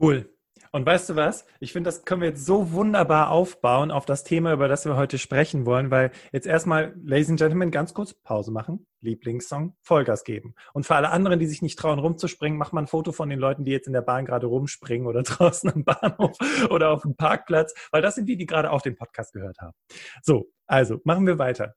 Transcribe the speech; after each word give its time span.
Cool. 0.00 0.30
Und 0.72 0.84
weißt 0.84 1.08
du 1.08 1.16
was? 1.16 1.46
Ich 1.58 1.72
finde, 1.72 1.88
das 1.88 2.04
können 2.04 2.20
wir 2.20 2.28
jetzt 2.28 2.44
so 2.44 2.72
wunderbar 2.72 3.30
aufbauen 3.30 3.90
auf 3.90 4.04
das 4.04 4.24
Thema, 4.24 4.52
über 4.52 4.68
das 4.68 4.84
wir 4.84 4.96
heute 4.96 5.16
sprechen 5.16 5.64
wollen, 5.64 5.90
weil 5.90 6.10
jetzt 6.32 6.46
erstmal, 6.46 6.94
Ladies 7.02 7.30
and 7.30 7.38
Gentlemen, 7.38 7.70
ganz 7.70 7.94
kurz 7.94 8.12
Pause 8.12 8.50
machen, 8.50 8.86
Lieblingssong, 9.00 9.74
Vollgas 9.80 10.24
geben. 10.24 10.54
Und 10.74 10.84
für 10.84 10.94
alle 10.94 11.10
anderen, 11.10 11.38
die 11.38 11.46
sich 11.46 11.62
nicht 11.62 11.78
trauen, 11.78 11.98
rumzuspringen, 11.98 12.58
mach 12.58 12.72
mal 12.72 12.82
ein 12.82 12.88
Foto 12.88 13.12
von 13.12 13.30
den 13.30 13.38
Leuten, 13.38 13.64
die 13.64 13.72
jetzt 13.72 13.86
in 13.86 13.94
der 13.94 14.02
Bahn 14.02 14.26
gerade 14.26 14.46
rumspringen 14.46 15.06
oder 15.06 15.22
draußen 15.24 15.72
am 15.72 15.84
Bahnhof 15.84 16.36
oder 16.68 16.90
auf 16.90 17.02
dem 17.02 17.16
Parkplatz, 17.16 17.74
weil 17.90 18.02
das 18.02 18.16
sind 18.16 18.28
die, 18.28 18.36
die 18.36 18.46
gerade 18.46 18.70
auch 18.70 18.82
den 18.82 18.96
Podcast 18.96 19.32
gehört 19.32 19.58
haben. 19.60 19.74
So, 20.22 20.50
also 20.66 21.00
machen 21.04 21.26
wir 21.26 21.38
weiter 21.38 21.74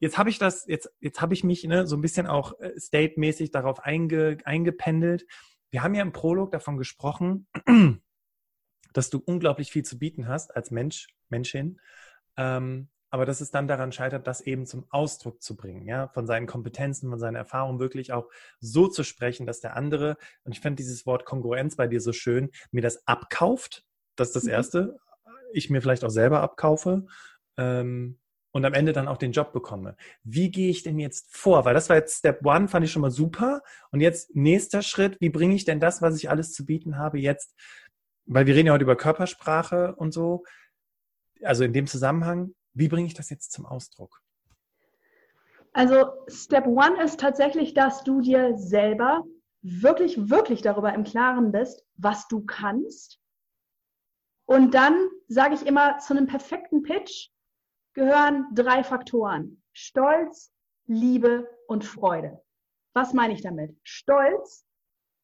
jetzt 0.00 0.18
habe 0.18 0.30
ich 0.30 0.38
das, 0.38 0.66
jetzt, 0.66 0.90
jetzt 1.00 1.20
habe 1.20 1.34
ich 1.34 1.44
mich 1.44 1.62
ne, 1.64 1.86
so 1.86 1.94
ein 1.96 2.00
bisschen 2.00 2.26
auch 2.26 2.58
äh, 2.58 2.78
state-mäßig 2.78 3.50
darauf 3.50 3.80
einge, 3.80 4.38
eingependelt. 4.44 5.26
Wir 5.70 5.82
haben 5.82 5.94
ja 5.94 6.02
im 6.02 6.12
Prolog 6.12 6.52
davon 6.52 6.76
gesprochen, 6.76 7.46
dass 8.92 9.10
du 9.10 9.22
unglaublich 9.24 9.70
viel 9.70 9.84
zu 9.84 9.98
bieten 9.98 10.28
hast 10.28 10.54
als 10.54 10.70
Mensch, 10.70 11.08
Menschin, 11.28 11.80
ähm, 12.36 12.88
aber 13.10 13.26
dass 13.26 13.40
es 13.40 13.50
dann 13.50 13.66
daran 13.66 13.92
scheitert, 13.92 14.26
das 14.26 14.40
eben 14.40 14.66
zum 14.66 14.86
Ausdruck 14.90 15.42
zu 15.42 15.56
bringen, 15.56 15.84
ja, 15.86 16.08
von 16.08 16.26
seinen 16.26 16.46
Kompetenzen, 16.46 17.10
von 17.10 17.18
seinen 17.18 17.34
Erfahrungen 17.34 17.80
wirklich 17.80 18.12
auch 18.12 18.28
so 18.60 18.86
zu 18.86 19.02
sprechen, 19.02 19.46
dass 19.46 19.60
der 19.60 19.76
andere, 19.76 20.16
und 20.44 20.52
ich 20.52 20.60
finde 20.60 20.76
dieses 20.76 21.06
Wort 21.06 21.24
Kongruenz 21.24 21.76
bei 21.76 21.88
dir 21.88 22.00
so 22.00 22.12
schön, 22.12 22.50
mir 22.70 22.82
das 22.82 23.06
abkauft, 23.06 23.84
das 24.14 24.28
ist 24.28 24.36
das 24.36 24.44
mhm. 24.44 24.50
Erste, 24.50 25.00
ich 25.52 25.70
mir 25.70 25.82
vielleicht 25.82 26.04
auch 26.04 26.10
selber 26.10 26.40
abkaufe, 26.40 27.06
ähm, 27.56 28.18
und 28.52 28.64
am 28.64 28.74
Ende 28.74 28.92
dann 28.92 29.08
auch 29.08 29.16
den 29.16 29.32
Job 29.32 29.52
bekomme. 29.52 29.96
Wie 30.22 30.50
gehe 30.50 30.70
ich 30.70 30.82
denn 30.82 30.98
jetzt 30.98 31.34
vor? 31.34 31.64
Weil 31.64 31.74
das 31.74 31.88
war 31.88 31.96
jetzt 31.96 32.18
Step 32.18 32.44
One, 32.44 32.68
fand 32.68 32.84
ich 32.84 32.92
schon 32.92 33.02
mal 33.02 33.10
super. 33.10 33.62
Und 33.90 34.00
jetzt 34.00 34.34
nächster 34.34 34.82
Schritt, 34.82 35.20
wie 35.20 35.30
bringe 35.30 35.54
ich 35.54 35.64
denn 35.64 35.80
das, 35.80 36.02
was 36.02 36.16
ich 36.16 36.30
alles 36.30 36.52
zu 36.52 36.64
bieten 36.66 36.98
habe, 36.98 37.18
jetzt, 37.18 37.54
weil 38.26 38.46
wir 38.46 38.54
reden 38.54 38.68
ja 38.68 38.72
heute 38.72 38.84
über 38.84 38.96
Körpersprache 38.96 39.94
und 39.96 40.12
so, 40.12 40.44
also 41.42 41.64
in 41.64 41.72
dem 41.72 41.86
Zusammenhang, 41.86 42.54
wie 42.74 42.88
bringe 42.88 43.06
ich 43.06 43.14
das 43.14 43.30
jetzt 43.30 43.52
zum 43.52 43.66
Ausdruck? 43.66 44.20
Also 45.72 46.12
Step 46.28 46.66
One 46.66 47.02
ist 47.02 47.20
tatsächlich, 47.20 47.74
dass 47.74 48.02
du 48.02 48.20
dir 48.20 48.56
selber 48.56 49.24
wirklich, 49.62 50.30
wirklich 50.30 50.62
darüber 50.62 50.92
im 50.94 51.04
Klaren 51.04 51.52
bist, 51.52 51.84
was 51.96 52.26
du 52.28 52.44
kannst. 52.44 53.20
Und 54.46 54.74
dann 54.74 55.08
sage 55.28 55.54
ich 55.54 55.64
immer 55.64 55.98
zu 55.98 56.12
einem 56.12 56.26
perfekten 56.26 56.82
Pitch, 56.82 57.28
gehören 57.94 58.46
drei 58.54 58.84
Faktoren. 58.84 59.62
Stolz, 59.72 60.52
Liebe 60.86 61.48
und 61.68 61.84
Freude. 61.84 62.40
Was 62.94 63.12
meine 63.12 63.34
ich 63.34 63.42
damit? 63.42 63.76
Stolz, 63.82 64.66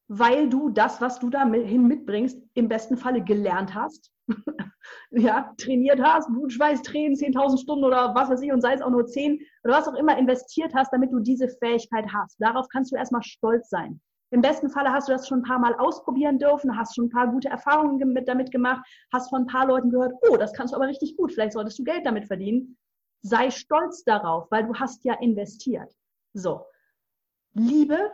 weil 0.08 0.48
du 0.48 0.70
das, 0.70 1.00
was 1.00 1.18
du 1.18 1.30
dahin 1.30 1.86
mitbringst, 1.88 2.40
im 2.54 2.68
besten 2.68 2.96
Falle 2.96 3.22
gelernt 3.22 3.74
hast. 3.74 4.12
ja, 5.10 5.52
trainiert 5.58 6.00
hast, 6.00 6.28
Blut, 6.28 6.52
Schweiß, 6.52 6.82
Tränen, 6.82 7.16
10.000 7.16 7.60
Stunden 7.60 7.84
oder 7.84 8.14
was 8.14 8.28
weiß 8.28 8.40
ich 8.42 8.52
und 8.52 8.60
sei 8.60 8.74
es 8.74 8.82
auch 8.82 8.90
nur 8.90 9.06
10 9.06 9.40
oder 9.64 9.74
was 9.74 9.88
auch 9.88 9.94
immer 9.94 10.16
investiert 10.18 10.72
hast, 10.74 10.92
damit 10.92 11.12
du 11.12 11.20
diese 11.20 11.48
Fähigkeit 11.48 12.06
hast. 12.12 12.36
Darauf 12.40 12.66
kannst 12.68 12.92
du 12.92 12.96
erstmal 12.96 13.22
stolz 13.22 13.68
sein. 13.68 14.00
Im 14.30 14.40
besten 14.40 14.68
Falle 14.68 14.92
hast 14.92 15.08
du 15.08 15.12
das 15.12 15.28
schon 15.28 15.40
ein 15.40 15.44
paar 15.44 15.58
Mal 15.58 15.74
ausprobieren 15.76 16.38
dürfen, 16.38 16.76
hast 16.76 16.94
schon 16.94 17.06
ein 17.06 17.10
paar 17.10 17.28
gute 17.28 17.48
Erfahrungen 17.48 18.14
damit 18.26 18.50
gemacht, 18.50 18.84
hast 19.12 19.30
von 19.30 19.42
ein 19.42 19.46
paar 19.46 19.66
Leuten 19.66 19.90
gehört, 19.90 20.14
oh, 20.28 20.36
das 20.36 20.52
kannst 20.52 20.72
du 20.72 20.76
aber 20.76 20.88
richtig 20.88 21.16
gut, 21.16 21.32
vielleicht 21.32 21.52
solltest 21.52 21.78
du 21.78 21.84
Geld 21.84 22.04
damit 22.04 22.26
verdienen. 22.26 22.76
Sei 23.22 23.50
stolz 23.50 24.04
darauf, 24.04 24.50
weil 24.50 24.66
du 24.66 24.74
hast 24.74 25.04
ja 25.04 25.14
investiert. 25.14 25.92
So. 26.32 26.64
Liebe, 27.54 28.10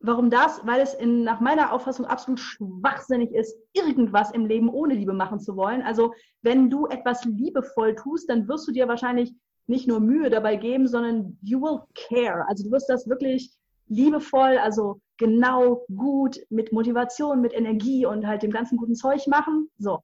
warum 0.00 0.30
das? 0.30 0.64
Weil 0.64 0.80
es 0.80 0.94
in, 0.94 1.24
nach 1.24 1.40
meiner 1.40 1.72
Auffassung 1.72 2.06
absolut 2.06 2.40
schwachsinnig 2.40 3.32
ist, 3.32 3.56
irgendwas 3.72 4.30
im 4.30 4.46
Leben 4.46 4.68
ohne 4.68 4.94
Liebe 4.94 5.12
machen 5.12 5.40
zu 5.40 5.56
wollen. 5.56 5.82
Also, 5.82 6.14
wenn 6.42 6.70
du 6.70 6.86
etwas 6.86 7.24
liebevoll 7.24 7.94
tust, 7.96 8.30
dann 8.30 8.48
wirst 8.48 8.66
du 8.68 8.72
dir 8.72 8.88
wahrscheinlich 8.88 9.34
nicht 9.68 9.86
nur 9.86 10.00
Mühe 10.00 10.30
dabei 10.30 10.56
geben, 10.56 10.88
sondern 10.88 11.38
you 11.42 11.60
will 11.60 11.80
care. 11.94 12.46
Also 12.48 12.64
du 12.64 12.70
wirst 12.70 12.88
das 12.88 13.08
wirklich 13.08 13.52
liebevoll, 13.86 14.56
also 14.58 15.00
genau, 15.18 15.84
gut, 15.94 16.38
mit 16.48 16.72
Motivation, 16.72 17.40
mit 17.40 17.52
Energie 17.52 18.06
und 18.06 18.26
halt 18.26 18.42
dem 18.42 18.50
ganzen 18.50 18.76
guten 18.76 18.94
Zeug 18.94 19.26
machen. 19.26 19.70
So. 19.78 20.02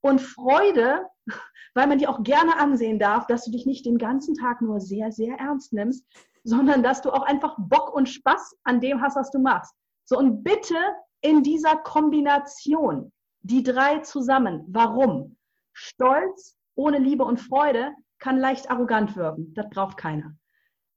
Und 0.00 0.20
Freude, 0.20 1.06
weil 1.74 1.86
man 1.86 1.98
dir 1.98 2.10
auch 2.10 2.22
gerne 2.22 2.58
ansehen 2.58 2.98
darf, 2.98 3.26
dass 3.26 3.44
du 3.44 3.50
dich 3.50 3.66
nicht 3.66 3.84
den 3.84 3.98
ganzen 3.98 4.34
Tag 4.34 4.62
nur 4.62 4.80
sehr, 4.80 5.10
sehr 5.12 5.36
ernst 5.36 5.72
nimmst, 5.72 6.04
sondern 6.44 6.82
dass 6.82 7.02
du 7.02 7.10
auch 7.10 7.22
einfach 7.22 7.56
Bock 7.58 7.94
und 7.94 8.08
Spaß 8.08 8.56
an 8.64 8.80
dem 8.80 9.02
hast, 9.02 9.16
was 9.16 9.30
du 9.30 9.38
machst. 9.38 9.74
So, 10.04 10.16
und 10.18 10.42
bitte 10.42 10.76
in 11.20 11.42
dieser 11.42 11.76
Kombination, 11.76 13.12
die 13.42 13.62
drei 13.62 13.98
zusammen. 14.00 14.64
Warum? 14.68 15.36
Stolz 15.72 16.56
ohne 16.74 16.98
Liebe 16.98 17.24
und 17.24 17.38
Freude 17.38 17.92
kann 18.18 18.38
leicht 18.38 18.70
arrogant 18.70 19.16
wirken. 19.16 19.52
Das 19.54 19.68
braucht 19.70 19.96
keiner. 19.96 20.34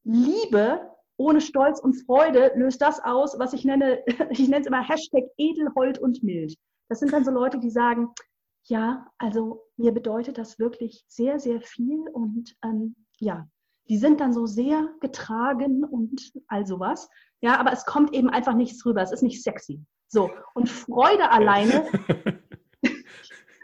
Liebe 0.03 0.92
ohne 1.23 1.41
Stolz 1.41 1.79
und 1.79 1.93
Freude 2.05 2.51
löst 2.55 2.81
das 2.81 2.99
aus, 3.03 3.39
was 3.39 3.53
ich 3.53 3.63
nenne, 3.65 4.03
ich 4.29 4.47
nenne 4.47 4.61
es 4.61 4.67
immer 4.67 4.87
Hashtag 4.87 5.23
Edelhold 5.37 5.97
und 5.99 6.21
Mild. 6.23 6.55
Das 6.89 6.99
sind 6.99 7.13
dann 7.13 7.23
so 7.23 7.31
Leute, 7.31 7.59
die 7.59 7.69
sagen, 7.69 8.09
ja, 8.65 9.07
also 9.17 9.63
mir 9.77 9.91
bedeutet 9.91 10.37
das 10.37 10.59
wirklich 10.59 11.03
sehr, 11.07 11.39
sehr 11.39 11.61
viel 11.61 12.07
und 12.11 12.55
ähm, 12.63 12.95
ja, 13.19 13.47
die 13.89 13.97
sind 13.97 14.19
dann 14.19 14.33
so 14.33 14.45
sehr 14.45 14.89
getragen 15.01 15.83
und 15.83 16.31
all 16.47 16.65
sowas. 16.65 17.09
Ja, 17.41 17.59
aber 17.59 17.73
es 17.73 17.85
kommt 17.85 18.13
eben 18.13 18.29
einfach 18.29 18.53
nichts 18.53 18.85
rüber. 18.85 19.01
Es 19.01 19.11
ist 19.11 19.23
nicht 19.23 19.43
sexy. 19.43 19.81
So. 20.07 20.29
Und 20.53 20.69
Freude 20.69 21.31
alleine 21.31 21.85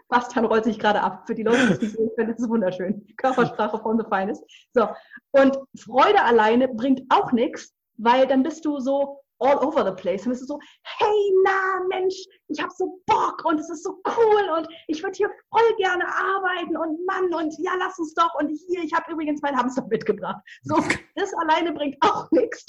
Bastian 0.09 0.46
rollt 0.46 0.66
sich 0.66 0.80
gerade 0.80 1.02
ab. 1.02 1.24
Für 1.25 1.36
die 1.36 1.44
Leute, 1.44 1.68
die 1.68 1.74
es 1.74 1.81
nicht 1.81 1.96
sehen 1.96 2.09
können, 2.16 2.31
das 2.31 2.40
ist 2.40 2.50
wunderschön. 2.50 3.08
Körpersprache 3.18 3.80
von 3.80 3.97
the 3.97 4.06
finest. 4.09 4.44
So. 4.74 4.88
Und 5.31 5.58
Freude 5.78 6.24
alleine 6.24 6.68
bringt 6.68 7.02
auch 7.09 7.31
nichts, 7.31 7.74
weil 7.97 8.28
dann 8.28 8.44
bist 8.44 8.66
du 8.66 8.80
so 8.80 9.22
all 9.40 9.58
over 9.59 9.86
the 9.86 10.02
place. 10.02 10.24
Dann 10.24 10.31
bist 10.31 10.42
du 10.44 10.48
so, 10.48 10.59
hey, 10.84 11.34
na, 11.44 11.86
Mensch, 11.88 12.16
ich 12.48 12.62
habe 12.62 12.72
so 12.75 13.02
Bock 13.06 13.44
und 13.46 13.59
es 13.59 13.69
ist 13.69 13.84
so 13.84 14.02
cool 14.06 14.58
und 14.58 14.68
ich 14.88 15.02
würde 15.02 15.16
hier 15.16 15.31
voll 15.50 15.75
gerne 15.78 16.06
arbeiten 16.06 16.75
und 16.75 17.06
Mann 17.06 17.34
und 17.34 17.53
ja, 17.59 17.72
lass 17.80 17.98
uns 18.00 18.14
doch 18.14 18.34
und 18.40 18.50
hier, 18.50 18.84
ich 18.84 18.94
habe 18.94 19.12
übrigens 19.12 19.42
meinen 19.42 19.58
Hamster 19.58 19.86
mitgebracht. 19.88 20.42
So, 20.64 20.75
das 21.16 21.34
alleine 21.36 21.72
bringt 21.72 21.98
auch 22.02 22.30
nichts. 22.31 22.66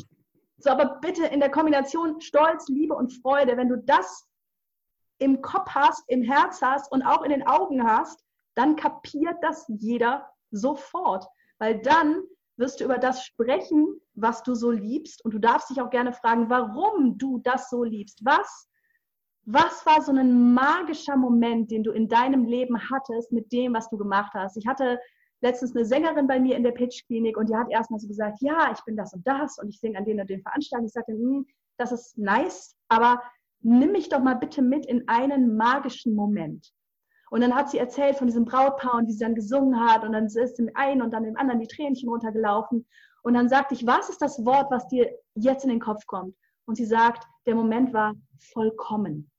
So, 0.59 0.71
aber 0.71 0.99
bitte 1.01 1.27
in 1.27 1.41
der 1.41 1.51
Kombination 1.51 2.21
Stolz, 2.21 2.69
Liebe 2.69 2.95
und 2.95 3.13
Freude, 3.23 3.57
wenn 3.57 3.69
du 3.69 3.79
das 3.79 4.30
im 5.21 5.43
Kopf 5.43 5.71
hast, 5.71 6.03
im 6.09 6.23
Herz 6.23 6.61
hast 6.61 6.91
und 6.91 7.03
auch 7.03 7.23
in 7.23 7.31
den 7.31 7.47
Augen 7.47 7.85
hast, 7.87 8.25
dann 8.55 8.77
kapiert 8.77 9.37
das 9.43 9.65
jeder 9.69 10.29
sofort. 10.51 11.27
Weil 11.59 11.81
dann 11.81 12.23
wirst 12.57 12.81
du 12.81 12.85
über 12.85 12.99
das 12.99 13.25
sprechen, 13.25 14.01
was 14.15 14.43
du 14.43 14.55
so 14.55 14.71
liebst. 14.71 15.25
Und 15.25 15.33
du 15.33 15.39
darfst 15.39 15.71
dich 15.71 15.81
auch 15.81 15.91
gerne 15.91 16.13
fragen, 16.13 16.51
warum 16.51 17.17
du 17.19 17.39
das 17.39 17.71
so 17.71 17.85
liebst. 17.85 18.25
Was, 18.25 18.69
was 19.45 19.85
war 19.87 20.03
so 20.03 20.13
ein 20.13 20.53
magischer 20.53 21.17
Moment, 21.17 21.71
den 21.71 21.83
du 21.83 21.93
in 21.93 22.09
deinem 22.09 22.45
Leben 22.45 22.91
hattest 22.91 23.33
mit 23.33 23.53
dem, 23.53 23.75
was 23.75 23.89
du 23.89 23.97
gemacht 23.97 24.33
hast? 24.35 24.57
Ich 24.57 24.67
hatte 24.67 24.99
letztens 25.43 25.75
eine 25.75 25.85
Sängerin 25.85 26.27
bei 26.27 26.39
mir 26.39 26.57
in 26.57 26.63
der 26.63 26.73
Pitch-Klinik 26.73 27.37
und 27.37 27.49
die 27.49 27.57
hat 27.57 27.71
erstmal 27.71 28.01
so 28.01 28.09
gesagt, 28.09 28.39
ja, 28.41 28.71
ich 28.73 28.83
bin 28.85 28.97
das 28.97 29.15
und 29.15 29.27
das 29.27 29.59
und 29.59 29.69
ich 29.69 29.81
singe 29.81 29.99
an 29.99 30.05
den 30.05 30.21
und 30.21 30.29
den 30.29 30.43
Veranstaltungen. 30.43 30.87
Ich 30.87 30.93
sagte, 30.93 31.13
hm, 31.13 31.47
das 31.79 31.93
ist 31.93 32.19
nice, 32.19 32.77
aber 32.89 33.23
nimm 33.63 33.93
mich 33.93 34.09
doch 34.09 34.21
mal 34.21 34.35
bitte 34.35 34.63
mit 34.63 34.87
in 34.87 35.09
einen 35.09 35.57
magischen 35.57 36.15
Moment. 36.15 36.73
Und 37.31 37.43
dann 37.43 37.55
hat 37.55 37.71
sie 37.71 37.79
erzählt 37.79 38.17
von 38.17 38.27
diesem 38.27 38.45
Brautpaar 38.45 38.95
und 38.95 39.07
wie 39.07 39.13
sie 39.13 39.25
dann 39.25 39.37
gesungen 39.37 39.79
hat 39.79 40.05
und 40.05 40.13
dann 40.13 40.27
ist 40.27 40.57
dem 40.57 40.71
einen 40.75 41.01
und 41.01 41.13
dann 41.13 41.23
dem 41.23 41.37
anderen 41.37 41.61
die 41.61 41.69
Tränchen 41.69 42.09
runtergelaufen. 42.09 42.87
Und 43.23 43.35
dann 43.35 43.49
sagte 43.49 43.75
ich, 43.75 43.87
was 43.87 44.09
ist 44.09 44.21
das 44.21 44.45
Wort, 44.45 44.71
was 44.71 44.89
dir 44.89 45.11
jetzt 45.35 45.65
in 45.65 45.71
den 45.71 45.81
Kopf 45.81 46.07
kommt? 46.07 46.35
Und 46.65 46.77
sie 46.77 46.87
sagt, 46.87 47.25
der 47.47 47.55
Moment 47.55 47.93
war 47.93 48.15
vollkommen. 48.53 49.31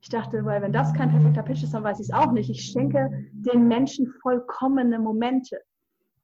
Ich 0.00 0.08
dachte, 0.08 0.44
weil 0.44 0.62
wenn 0.62 0.72
das 0.72 0.94
kein 0.94 1.10
perfekter 1.10 1.42
Pitch 1.42 1.62
ist, 1.62 1.74
dann 1.74 1.84
weiß 1.84 2.00
ich 2.00 2.08
es 2.08 2.14
auch 2.14 2.32
nicht. 2.32 2.50
Ich 2.50 2.64
schenke 2.64 3.10
den 3.32 3.66
Menschen 3.68 4.12
vollkommene 4.22 4.98
Momente. 4.98 5.60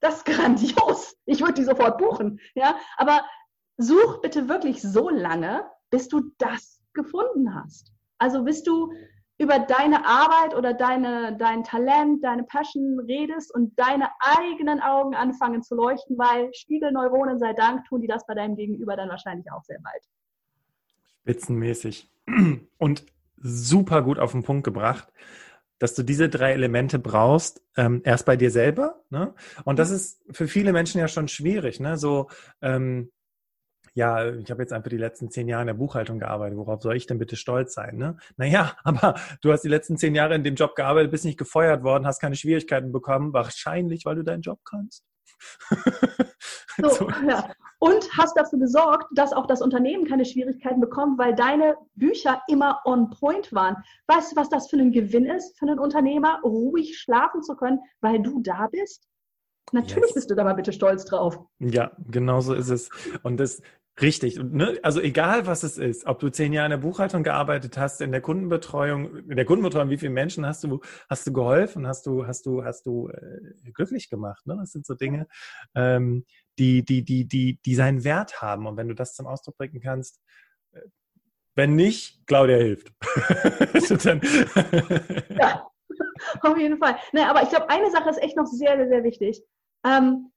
Das 0.01 0.19
ist 0.19 0.25
grandios. 0.27 1.17
Ich 1.27 1.41
würde 1.41 1.55
die 1.55 1.65
sofort 1.65 1.99
buchen. 1.99 2.39
Ja, 2.55 2.77
aber 2.97 3.23
such 3.77 4.21
bitte 4.21 4.49
wirklich 4.49 4.81
so 4.83 5.09
lange, 5.09 5.65
bis 5.91 6.09
du 6.09 6.33
das 6.39 6.78
gefunden 6.99 7.55
hast. 7.55 7.93
Also 8.19 8.45
bis 8.45 8.63
du 8.63 8.93
über 9.39 9.61
deine 9.61 10.05
Arbeit 10.05 10.57
oder 10.57 10.75
deine, 10.75 11.37
dein 11.39 11.63
Talent, 11.63 12.25
deine 12.25 12.43
Passion 12.43 12.99
redest 13.01 13.55
und 13.55 13.79
deine 13.79 14.09
eigenen 14.21 14.81
Augen 14.81 15.15
anfangen 15.15 15.63
zu 15.63 15.77
leuchten, 15.77 16.19
weil 16.19 16.53
Spiegelneuronen 16.53 17.39
sei 17.39 17.53
Dank 17.53 17.85
tun 17.87 18.01
die 18.01 18.09
das 18.09 18.27
bei 18.27 18.35
deinem 18.35 18.57
Gegenüber 18.57 18.97
dann 18.97 19.09
wahrscheinlich 19.09 19.47
auch 19.53 19.63
sehr 19.63 19.79
bald. 19.81 20.03
Spitzenmäßig. 21.23 22.11
Und 22.79 23.07
super 23.37 24.03
gut 24.03 24.19
auf 24.19 24.33
den 24.33 24.43
Punkt 24.43 24.65
gebracht, 24.65 25.13
dass 25.79 25.95
du 25.95 26.03
diese 26.03 26.29
drei 26.29 26.53
Elemente 26.53 26.99
brauchst, 26.99 27.63
ähm, 27.77 28.03
erst 28.05 28.27
bei 28.27 28.37
dir 28.37 28.51
selber. 28.51 29.05
Ne? 29.11 29.35
Und 29.65 29.79
das 29.79 29.91
ist 29.91 30.21
für 30.31 30.49
viele 30.49 30.73
Menschen 30.73 30.99
ja 31.01 31.07
schon 31.07 31.29
schwierig. 31.29 31.79
Ne? 31.79 31.97
So, 31.97 32.29
ähm, 32.61 33.13
ja, 33.99 34.33
ich 34.33 34.49
habe 34.49 34.63
jetzt 34.63 34.73
einfach 34.73 34.91
die 34.91 34.97
letzten 34.97 35.29
zehn 35.29 35.49
Jahre 35.49 35.63
in 35.63 35.67
der 35.67 35.75
Buchhaltung 35.75 36.21
gearbeitet, 36.21 36.57
worauf 36.57 36.81
soll 36.81 36.95
ich 36.95 37.09
denn 37.09 37.19
bitte 37.19 37.35
stolz 37.35 37.75
sein? 37.75 37.97
Ne? 37.97 38.17
Naja, 38.37 38.77
aber 38.85 39.17
du 39.43 39.51
hast 39.51 39.63
die 39.63 39.69
letzten 39.69 39.97
zehn 39.97 40.15
Jahre 40.15 40.37
in 40.37 40.45
dem 40.45 40.55
Job 40.55 40.77
gearbeitet, 40.77 41.11
bist 41.11 41.25
nicht 41.25 41.37
gefeuert 41.37 41.83
worden, 41.83 42.07
hast 42.07 42.21
keine 42.21 42.37
Schwierigkeiten 42.37 42.93
bekommen, 42.93 43.33
wahrscheinlich, 43.33 44.05
weil 44.05 44.15
du 44.15 44.23
deinen 44.23 44.43
Job 44.43 44.61
kannst. 44.65 45.05
so, 46.81 46.89
so. 46.91 47.11
Ja. 47.29 47.51
Und 47.81 48.09
hast 48.17 48.37
dafür 48.37 48.61
gesorgt, 48.61 49.07
dass 49.17 49.33
auch 49.33 49.47
das 49.47 49.63
Unternehmen 49.63 50.07
keine 50.07 50.25
Schwierigkeiten 50.25 50.81
bekommt, 50.81 51.19
weil 51.19 51.35
deine 51.35 51.77
Bücher 51.97 52.41
immer 52.49 52.81
on 52.85 53.11
point 53.11 53.53
waren. 53.53 53.77
Weißt 54.07 54.31
du, 54.31 54.37
was 54.37 54.49
das 54.49 54.71
für 54.71 54.77
ein 54.77 54.93
Gewinn 54.93 55.27
ist 55.27 55.59
für 55.59 55.67
einen 55.67 55.81
Unternehmer, 55.81 56.41
ruhig 56.45 56.99
schlafen 56.99 57.43
zu 57.43 57.57
können, 57.57 57.81
weil 58.01 58.23
du 58.23 58.41
da 58.43 58.69
bist? 58.71 59.09
Natürlich 59.73 60.07
yes. 60.07 60.15
bist 60.15 60.31
du 60.31 60.35
da 60.35 60.45
mal 60.45 60.55
bitte 60.55 60.73
stolz 60.73 61.05
drauf. 61.05 61.39
Ja, 61.59 61.93
genau 62.09 62.41
so 62.41 62.55
ist 62.55 62.71
es. 62.71 62.89
Und 63.23 63.39
das, 63.39 63.61
Richtig. 64.01 64.39
Ne, 64.41 64.79
also 64.83 65.01
egal, 65.01 65.47
was 65.47 65.65
es 65.65 65.77
ist, 65.77 66.07
ob 66.07 66.21
du 66.21 66.31
zehn 66.31 66.53
Jahre 66.53 66.67
in 66.67 66.71
der 66.71 66.79
Buchhaltung 66.79 67.25
gearbeitet 67.25 67.77
hast, 67.77 68.01
in 68.01 68.13
der 68.13 68.21
Kundenbetreuung, 68.21 69.17
in 69.29 69.37
der 69.37 69.45
Kundenbetreuung, 69.45 69.91
wie 69.91 69.99
viele 69.99 70.13
Menschen 70.13 70.47
hast 70.47 70.63
du, 70.65 70.81
hast 71.09 71.27
du 71.27 71.33
geholfen, 71.33 71.87
hast 71.87 72.07
du, 72.07 72.27
hast 72.27 72.47
du, 72.47 72.65
hast 72.65 72.87
du 72.87 73.09
äh, 73.09 73.71
glücklich 73.73 74.09
gemacht. 74.09 74.47
Ne? 74.47 74.57
Das 74.59 74.73
sind 74.73 74.87
so 74.87 74.95
Dinge, 74.95 75.27
ähm, 75.75 76.25
die, 76.59 76.85
die, 76.85 77.05
die, 77.05 77.27
die, 77.27 77.61
die 77.65 77.75
seinen 77.75 78.05
Wert 78.05 78.41
haben. 78.41 78.67
Und 78.67 78.77
wenn 78.77 78.89
du 78.89 78.95
das 78.95 79.15
zum 79.15 79.27
Ausdruck 79.27 79.57
bringen 79.57 79.81
kannst, 79.81 80.21
äh, 80.73 80.81
wenn 81.57 81.75
nicht, 81.75 82.25
Claudia 82.27 82.57
hilft. 82.57 82.93
ja, 85.31 85.67
auf 86.43 86.57
jeden 86.57 86.79
Fall. 86.79 86.97
Nee, 87.13 87.23
aber 87.23 87.43
ich 87.43 87.49
glaube, 87.49 87.69
eine 87.69 87.91
Sache 87.91 88.11
ist 88.11 88.23
echt 88.23 88.37
noch 88.37 88.47
sehr, 88.47 88.77
sehr, 88.77 88.89
sehr 88.89 89.03
wichtig. 89.03 89.43
Ähm, 89.85 90.33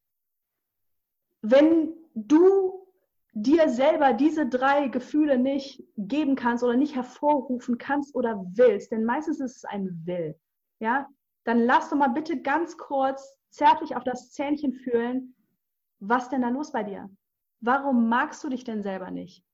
wenn 1.41 1.93
du 2.13 2.87
dir 3.33 3.69
selber 3.69 4.13
diese 4.13 4.47
drei 4.47 4.89
Gefühle 4.89 5.37
nicht 5.37 5.83
geben 5.97 6.35
kannst 6.35 6.63
oder 6.63 6.75
nicht 6.75 6.95
hervorrufen 6.95 7.77
kannst 7.77 8.13
oder 8.13 8.43
willst, 8.53 8.91
denn 8.91 9.05
meistens 9.05 9.39
ist 9.39 9.57
es 9.57 9.65
ein 9.65 10.01
Will, 10.05 10.37
ja, 10.79 11.07
dann 11.45 11.59
lass 11.59 11.89
doch 11.89 11.97
mal 11.97 12.09
bitte 12.09 12.41
ganz 12.41 12.77
kurz 12.77 13.37
zärtlich 13.49 13.95
auf 13.95 14.03
das 14.03 14.31
Zähnchen 14.31 14.73
fühlen, 14.73 15.35
was 15.99 16.29
denn 16.29 16.41
da 16.41 16.49
los 16.49 16.71
bei 16.71 16.83
dir? 16.83 17.09
Warum 17.61 18.09
magst 18.09 18.43
du 18.43 18.49
dich 18.49 18.63
denn 18.63 18.83
selber 18.83 19.11
nicht? 19.11 19.45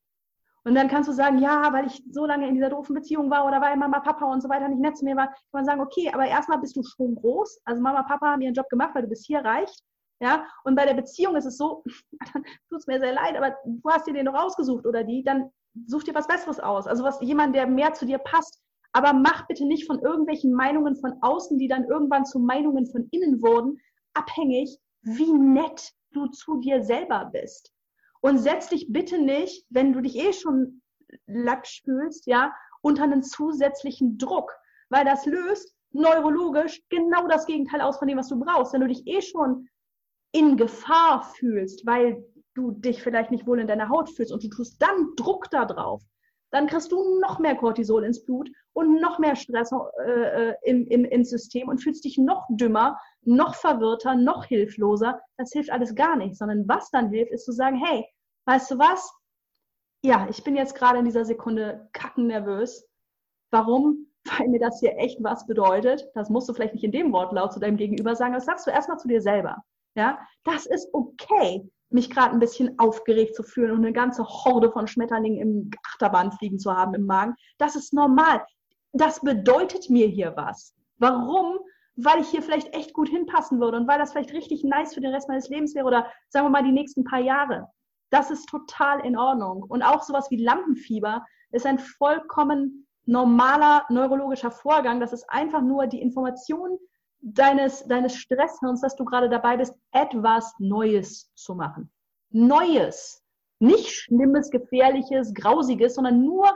Und 0.68 0.76
dann 0.76 0.90
kannst 0.90 1.08
du 1.08 1.14
sagen, 1.14 1.38
ja, 1.38 1.72
weil 1.72 1.88
ich 1.88 2.04
so 2.12 2.26
lange 2.26 2.46
in 2.46 2.54
dieser 2.56 2.70
doofen 2.70 2.94
Beziehung 2.94 3.30
war 3.30 3.48
oder 3.48 3.62
weil 3.62 3.78
Mama, 3.78 4.02
Papa 4.02 4.26
und 4.26 4.42
so 4.42 4.50
weiter 4.50 4.68
nicht 4.68 4.82
nett 4.82 4.98
zu 4.98 5.06
mir 5.06 5.16
war. 5.16 5.28
Kann 5.28 5.38
man 5.54 5.66
sagen, 5.66 5.80
okay, 5.80 6.12
aber 6.14 6.26
erstmal 6.26 6.58
bist 6.58 6.76
du 6.76 6.84
schon 6.84 7.16
groß. 7.16 7.62
Also 7.64 7.82
Mama, 7.82 8.04
Papa 8.04 8.32
haben 8.32 8.42
ihren 8.42 8.54
Job 8.54 8.68
gemacht, 8.68 8.90
weil 8.94 9.04
du 9.04 9.08
bis 9.08 9.26
hier 9.26 9.40
reicht. 9.40 9.82
Ja, 10.20 10.46
und 10.66 10.76
bei 10.76 10.86
der 10.86 10.96
Beziehung 10.96 11.38
ist 11.38 11.46
es 11.46 11.56
so, 11.56 11.84
dann 12.34 12.44
tut 12.70 12.80
es 12.80 12.88
mir 12.88 13.00
sehr 13.00 13.14
leid, 13.14 13.38
aber 13.38 13.56
du 13.66 13.90
hast 13.90 14.08
dir 14.08 14.14
den 14.14 14.26
noch 14.26 14.34
ausgesucht 14.34 14.86
oder 14.86 15.06
die, 15.06 15.24
dann 15.24 15.52
such 15.86 16.04
dir 16.04 16.14
was 16.14 16.28
Besseres 16.28 16.60
aus. 16.60 16.86
Also 16.86 17.02
was 17.06 17.22
jemand, 17.22 17.56
der 17.56 17.66
mehr 17.66 17.94
zu 17.94 18.06
dir 18.06 18.18
passt. 18.18 18.62
Aber 18.92 19.14
mach 19.14 19.48
bitte 19.48 19.66
nicht 19.66 19.88
von 19.88 20.00
irgendwelchen 20.00 20.52
Meinungen 20.52 20.98
von 20.98 21.14
außen, 21.22 21.58
die 21.58 21.70
dann 21.70 21.86
irgendwann 21.86 22.26
zu 22.26 22.40
Meinungen 22.40 22.88
von 22.88 23.08
innen 23.12 23.42
wurden, 23.42 23.80
abhängig, 24.16 24.78
wie 25.02 25.32
nett 25.32 25.94
du 26.12 26.28
zu 26.28 26.58
dir 26.58 26.84
selber 26.84 27.30
bist. 27.32 27.72
Und 28.22 28.40
setz 28.40 28.70
dich 28.70 28.88
bitte 28.90 29.20
nicht, 29.20 29.66
wenn 29.70 29.94
du 29.94 30.02
dich 30.02 30.16
eh 30.16 30.34
schon 30.34 30.82
lack 31.26 31.68
spülst, 31.68 32.28
ja, 32.28 32.54
unter 32.82 33.04
einen 33.04 33.24
zusätzlichen 33.24 34.18
Druck, 34.18 34.52
weil 34.90 35.06
das 35.06 35.26
löst 35.26 35.76
neurologisch 35.92 36.82
genau 36.90 37.28
das 37.28 37.46
Gegenteil 37.46 37.82
aus 37.82 37.98
von 37.98 38.08
dem, 38.08 38.18
was 38.18 38.28
du 38.28 38.40
brauchst. 38.40 38.74
Wenn 38.74 38.82
du 38.82 38.88
dich 38.88 39.06
eh 39.08 39.22
schon 39.22 39.68
in 40.32 40.58
Gefahr 40.58 41.24
fühlst, 41.24 41.86
weil 41.86 42.24
du 42.54 42.72
dich 42.72 43.02
vielleicht 43.02 43.32
nicht 43.32 43.48
wohl 43.48 43.60
in 43.60 43.68
deiner 43.68 43.90
Haut 43.90 44.10
fühlst 44.10 44.32
und 44.32 44.44
du 44.44 44.50
tust 44.50 44.82
dann 44.82 45.16
Druck 45.16 45.50
da 45.52 45.66
drauf, 45.66 46.04
dann 46.52 46.68
kriegst 46.68 46.92
du 46.92 47.20
noch 47.20 47.40
mehr 47.40 47.56
Cortisol 47.56 48.04
ins 48.04 48.24
Blut 48.24 48.50
und 48.74 49.02
noch 49.02 49.20
mehr 49.20 49.36
Stress 49.36 49.72
äh, 50.06 50.50
äh, 50.50 50.56
im, 50.64 50.88
im, 50.88 51.06
ins 51.06 51.30
System 51.30 51.68
und 51.68 51.80
fühlst 51.80 52.06
dich 52.06 52.18
noch 52.18 52.46
dümmer, 52.50 53.00
noch 53.22 53.56
verwirrter, 53.56 54.16
noch 54.16 54.46
hilfloser. 54.46 55.22
Das 55.38 55.52
hilft 55.52 55.72
alles 55.72 55.96
gar 55.96 56.16
nicht, 56.16 56.38
sondern 56.38 56.68
was 56.68 56.90
dann 56.92 57.10
hilft, 57.10 57.32
ist 57.32 57.46
zu 57.46 57.52
sagen, 57.52 57.78
hey, 57.84 58.06
weißt 58.46 58.72
du 58.72 58.80
was? 58.80 59.12
Ja, 60.04 60.28
ich 60.30 60.44
bin 60.44 60.56
jetzt 60.56 60.76
gerade 60.76 61.00
in 61.00 61.06
dieser 61.06 61.26
Sekunde 61.26 61.90
kacken 61.92 62.28
nervös. 62.28 62.88
Warum? 63.52 64.08
Weil 64.38 64.50
mir 64.50 64.60
das 64.60 64.80
hier 64.80 64.98
echt 64.98 65.24
was 65.24 65.46
bedeutet. 65.48 66.08
Das 66.14 66.30
musst 66.30 66.48
du 66.48 66.54
vielleicht 66.54 66.74
nicht 66.74 66.84
in 66.84 66.92
dem 66.92 67.12
Wortlaut 67.14 67.54
zu 67.54 67.60
deinem 67.60 67.78
Gegenüber 67.78 68.16
sagen, 68.16 68.34
das 68.34 68.46
sagst 68.46 68.68
du 68.68 68.72
erstmal 68.72 69.00
zu 69.00 69.08
dir 69.08 69.22
selber. 69.22 69.64
Ja, 69.96 70.20
das 70.44 70.66
ist 70.68 70.90
okay, 70.94 71.68
mich 71.90 72.10
gerade 72.10 72.34
ein 72.34 72.40
bisschen 72.40 72.78
aufgeregt 72.80 73.36
zu 73.36 73.44
fühlen 73.44 73.72
und 73.72 73.78
eine 73.78 73.94
ganze 73.94 74.26
Horde 74.26 74.72
von 74.72 74.88
Schmetterlingen 74.88 75.40
im 75.40 75.72
Achterbahn 75.88 76.32
fliegen 76.32 76.60
zu 76.60 76.76
haben 76.76 76.94
im 76.94 77.06
Magen. 77.06 77.36
Das 77.58 77.76
ist 77.76 77.94
normal. 77.94 78.46
Das 78.92 79.22
bedeutet 79.22 79.90
mir 79.90 80.08
hier 80.08 80.34
was. 80.36 80.74
Warum? 80.98 81.60
Weil 81.96 82.22
ich 82.22 82.30
hier 82.30 82.42
vielleicht 82.42 82.74
echt 82.76 82.94
gut 82.94 83.10
hinpassen 83.10 83.60
würde 83.60 83.78
und 83.78 83.88
weil 83.88 84.00
das 84.00 84.12
vielleicht 84.12 84.34
richtig 84.34 84.64
nice 84.64 84.94
für 84.94 85.02
den 85.02 85.14
Rest 85.14 85.30
meines 85.30 85.50
Lebens 85.50 85.76
wäre 85.76 85.86
oder 85.86 86.12
sagen 86.30 86.46
wir 86.46 86.52
mal 86.52 86.64
die 86.64 86.72
nächsten 86.72 87.04
paar 87.04 87.22
Jahre. 87.22 87.70
Das 88.10 88.32
ist 88.32 88.48
total 88.48 89.06
in 89.06 89.18
Ordnung. 89.18 89.64
Und 89.64 89.84
auch 89.84 90.04
sowas 90.04 90.30
wie 90.30 90.44
Lampenfieber 90.44 91.26
ist 91.52 91.66
ein 91.66 91.80
vollkommen 91.80 92.88
normaler 93.06 93.86
neurologischer 93.90 94.52
Vorgang. 94.52 95.00
Das 95.00 95.14
ist 95.14 95.30
einfach 95.30 95.62
nur 95.62 95.88
die 95.88 96.02
Information, 96.02 96.78
deines, 97.34 97.86
deines 97.88 98.16
Stresshirns, 98.16 98.82
dass 98.82 98.96
du 98.96 99.06
gerade 99.06 99.30
dabei 99.30 99.58
bist, 99.58 99.76
etwas 99.92 100.54
Neues 100.60 101.32
zu 101.36 101.56
machen. 101.56 101.92
Neues. 102.30 103.24
Nicht 103.60 103.90
Schlimmes, 103.90 104.52
Gefährliches, 104.52 105.34
Grausiges, 105.34 105.96
sondern 105.96 106.24
nur 106.24 106.48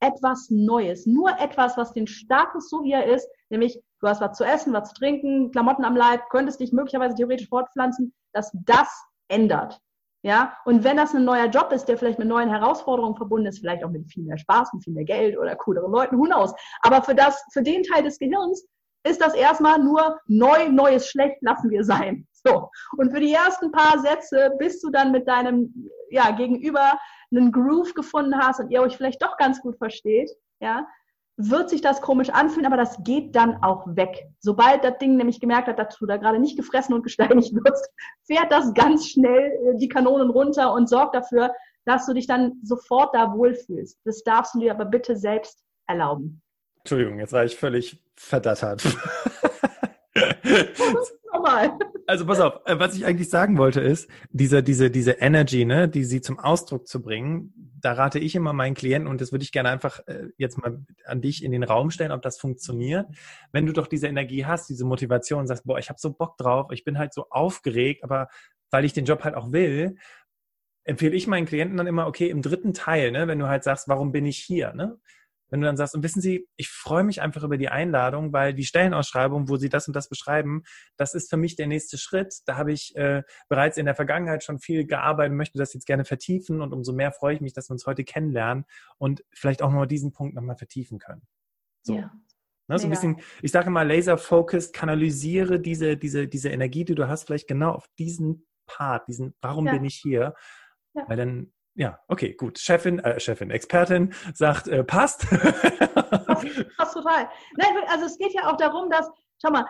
etwas 0.00 0.48
Neues. 0.50 1.06
Nur 1.06 1.30
etwas, 1.38 1.76
was 1.76 1.92
den 1.92 2.06
Status 2.06 2.68
so 2.68 2.82
wie 2.82 2.94
ist, 2.94 3.28
nämlich 3.48 3.80
du 4.00 4.08
hast 4.08 4.20
was 4.20 4.36
zu 4.36 4.44
essen, 4.44 4.72
was 4.72 4.90
zu 4.90 4.94
trinken, 4.94 5.50
Klamotten 5.50 5.84
am 5.84 5.96
Leib, 5.96 6.28
könntest 6.30 6.60
dich 6.60 6.72
möglicherweise 6.72 7.16
theoretisch 7.16 7.48
fortpflanzen, 7.48 8.12
dass 8.32 8.50
das 8.64 8.88
ändert. 9.28 9.80
Ja, 10.22 10.56
und 10.64 10.82
wenn 10.82 10.96
das 10.96 11.14
ein 11.14 11.24
neuer 11.24 11.46
Job 11.46 11.70
ist, 11.70 11.84
der 11.84 11.96
vielleicht 11.96 12.18
mit 12.18 12.26
neuen 12.26 12.50
Herausforderungen 12.50 13.14
verbunden 13.14 13.46
ist, 13.46 13.60
vielleicht 13.60 13.84
auch 13.84 13.90
mit 13.90 14.10
viel 14.10 14.24
mehr 14.24 14.36
Spaß, 14.36 14.72
mit 14.72 14.82
viel 14.82 14.92
mehr 14.92 15.04
Geld 15.04 15.38
oder 15.38 15.54
cooleren 15.54 15.92
Leuten, 15.92 16.18
who 16.18 16.24
knows. 16.24 16.52
Aber 16.82 17.02
für 17.02 17.14
das, 17.14 17.40
für 17.52 17.62
den 17.62 17.84
Teil 17.84 18.02
des 18.02 18.18
Gehirns, 18.18 18.66
ist 19.08 19.20
das 19.20 19.34
erstmal 19.34 19.78
nur 19.78 20.18
neu, 20.26 20.68
neues 20.70 21.08
schlecht 21.08 21.38
lassen 21.40 21.70
wir 21.70 21.84
sein. 21.84 22.26
So. 22.46 22.70
Und 22.96 23.10
für 23.10 23.18
die 23.18 23.32
ersten 23.32 23.72
paar 23.72 23.98
Sätze, 23.98 24.52
bis 24.60 24.80
du 24.80 24.90
dann 24.90 25.10
mit 25.10 25.26
deinem 25.26 25.90
ja, 26.08 26.30
Gegenüber 26.30 26.96
einen 27.32 27.50
Groove 27.50 27.94
gefunden 27.94 28.38
hast 28.38 28.60
und 28.60 28.70
ihr 28.70 28.80
euch 28.80 28.96
vielleicht 28.96 29.20
doch 29.20 29.36
ganz 29.38 29.60
gut 29.60 29.76
versteht, 29.76 30.30
ja, 30.60 30.86
wird 31.38 31.70
sich 31.70 31.80
das 31.80 32.00
komisch 32.00 32.30
anfühlen, 32.30 32.66
aber 32.66 32.76
das 32.76 33.02
geht 33.04 33.34
dann 33.36 33.62
auch 33.62 33.84
weg. 33.86 34.28
Sobald 34.40 34.82
das 34.84 34.98
Ding 34.98 35.16
nämlich 35.16 35.40
gemerkt 35.40 35.68
hat, 35.68 35.78
dass 35.78 35.96
du 35.96 36.06
da 36.06 36.16
gerade 36.16 36.40
nicht 36.40 36.56
gefressen 36.56 36.94
und 36.94 37.02
gesteinigt 37.04 37.54
wirst, 37.54 37.88
fährt 38.24 38.50
das 38.50 38.74
ganz 38.74 39.08
schnell 39.08 39.52
äh, 39.52 39.78
die 39.78 39.88
Kanonen 39.88 40.30
runter 40.30 40.72
und 40.72 40.88
sorgt 40.88 41.14
dafür, 41.14 41.52
dass 41.84 42.06
du 42.06 42.12
dich 42.12 42.26
dann 42.26 42.60
sofort 42.62 43.14
da 43.14 43.32
wohlfühlst. 43.32 43.98
Das 44.04 44.22
darfst 44.22 44.54
du 44.54 44.58
dir 44.58 44.72
aber 44.72 44.84
bitte 44.84 45.16
selbst 45.16 45.64
erlauben. 45.86 46.42
Entschuldigung, 46.88 47.18
jetzt 47.18 47.34
war 47.34 47.44
ich 47.44 47.54
völlig 47.54 48.02
verdattert. 48.16 48.82
Also 52.06 52.24
pass 52.24 52.40
auf, 52.40 52.60
äh, 52.64 52.78
was 52.78 52.96
ich 52.96 53.04
eigentlich 53.04 53.28
sagen 53.28 53.58
wollte 53.58 53.82
ist, 53.82 54.08
diese, 54.30 54.62
diese, 54.62 54.90
diese 54.90 55.10
Energy, 55.10 55.66
ne, 55.66 55.86
die 55.86 56.04
sie 56.04 56.22
zum 56.22 56.38
Ausdruck 56.38 56.88
zu 56.88 57.02
bringen, 57.02 57.52
da 57.82 57.92
rate 57.92 58.18
ich 58.18 58.34
immer 58.34 58.54
meinen 58.54 58.74
Klienten 58.74 59.06
und 59.06 59.20
das 59.20 59.32
würde 59.32 59.42
ich 59.42 59.52
gerne 59.52 59.68
einfach 59.68 60.00
äh, 60.06 60.28
jetzt 60.38 60.56
mal 60.56 60.82
an 61.04 61.20
dich 61.20 61.44
in 61.44 61.52
den 61.52 61.62
Raum 61.62 61.90
stellen, 61.90 62.10
ob 62.10 62.22
das 62.22 62.38
funktioniert. 62.38 63.06
Wenn 63.52 63.66
du 63.66 63.74
doch 63.74 63.86
diese 63.86 64.06
Energie 64.06 64.46
hast, 64.46 64.70
diese 64.70 64.86
Motivation, 64.86 65.46
sagst, 65.46 65.66
boah, 65.66 65.78
ich 65.78 65.90
habe 65.90 66.00
so 66.00 66.14
Bock 66.14 66.38
drauf, 66.38 66.72
ich 66.72 66.84
bin 66.84 66.96
halt 66.96 67.12
so 67.12 67.26
aufgeregt, 67.28 68.02
aber 68.02 68.28
weil 68.70 68.86
ich 68.86 68.94
den 68.94 69.04
Job 69.04 69.24
halt 69.24 69.34
auch 69.34 69.52
will, 69.52 69.96
empfehle 70.84 71.14
ich 71.14 71.26
meinen 71.26 71.44
Klienten 71.44 71.76
dann 71.76 71.86
immer, 71.86 72.06
okay, 72.06 72.30
im 72.30 72.40
dritten 72.40 72.72
Teil, 72.72 73.10
ne, 73.10 73.28
wenn 73.28 73.38
du 73.38 73.46
halt 73.46 73.62
sagst, 73.62 73.88
warum 73.88 74.10
bin 74.10 74.24
ich 74.24 74.38
hier, 74.38 74.72
ne? 74.72 74.98
Wenn 75.50 75.60
du 75.60 75.66
dann 75.66 75.76
sagst, 75.76 75.94
und 75.94 76.02
wissen 76.02 76.20
Sie, 76.20 76.46
ich 76.56 76.68
freue 76.68 77.04
mich 77.04 77.20
einfach 77.20 77.42
über 77.42 77.56
die 77.56 77.68
Einladung, 77.68 78.32
weil 78.32 78.54
die 78.54 78.64
Stellenausschreibung, 78.64 79.48
wo 79.48 79.56
Sie 79.56 79.68
das 79.68 79.88
und 79.88 79.94
das 79.94 80.08
beschreiben, 80.08 80.62
das 80.96 81.14
ist 81.14 81.30
für 81.30 81.36
mich 81.36 81.56
der 81.56 81.66
nächste 81.66 81.98
Schritt. 81.98 82.34
Da 82.46 82.56
habe 82.56 82.72
ich 82.72 82.94
äh, 82.96 83.22
bereits 83.48 83.76
in 83.76 83.86
der 83.86 83.94
Vergangenheit 83.94 84.44
schon 84.44 84.58
viel 84.58 84.86
gearbeitet, 84.86 85.36
möchte 85.36 85.58
das 85.58 85.74
jetzt 85.74 85.86
gerne 85.86 86.04
vertiefen 86.04 86.60
und 86.60 86.72
umso 86.72 86.92
mehr 86.92 87.12
freue 87.12 87.34
ich 87.34 87.40
mich, 87.40 87.52
dass 87.52 87.70
wir 87.70 87.72
uns 87.72 87.86
heute 87.86 88.04
kennenlernen 88.04 88.64
und 88.98 89.24
vielleicht 89.32 89.62
auch 89.62 89.70
nur 89.70 89.86
diesen 89.86 90.12
Punkt 90.12 90.34
nochmal 90.34 90.56
vertiefen 90.56 90.98
können. 90.98 91.22
So. 91.82 91.96
Ja. 91.96 92.12
Ne, 92.70 92.78
so 92.78 92.86
ein 92.86 92.90
bisschen, 92.90 93.20
ich 93.40 93.50
sage 93.50 93.70
mal, 93.70 93.88
laser-focused, 93.88 94.74
kanalisiere 94.74 95.58
diese, 95.58 95.96
diese, 95.96 96.28
diese 96.28 96.50
Energie, 96.50 96.84
die 96.84 96.94
du 96.94 97.08
hast, 97.08 97.24
vielleicht 97.24 97.48
genau 97.48 97.72
auf 97.72 97.88
diesen 97.98 98.46
Part, 98.66 99.08
diesen, 99.08 99.34
warum 99.40 99.66
ja. 99.66 99.72
bin 99.72 99.84
ich 99.86 99.94
hier? 99.94 100.34
Ja. 100.92 101.04
Weil 101.08 101.16
dann 101.16 101.52
ja, 101.78 102.00
okay, 102.08 102.34
gut. 102.34 102.58
Chefin, 102.58 102.98
äh, 102.98 103.20
Chefin, 103.20 103.52
Expertin 103.52 104.12
sagt, 104.34 104.66
äh, 104.66 104.82
passt. 104.82 105.30
passt. 105.30 106.92
Total. 106.92 107.28
Nein, 107.56 107.68
also 107.88 108.06
es 108.06 108.18
geht 108.18 108.34
ja 108.34 108.50
auch 108.50 108.56
darum, 108.56 108.90
dass, 108.90 109.08
schau 109.40 109.52
mal, 109.52 109.64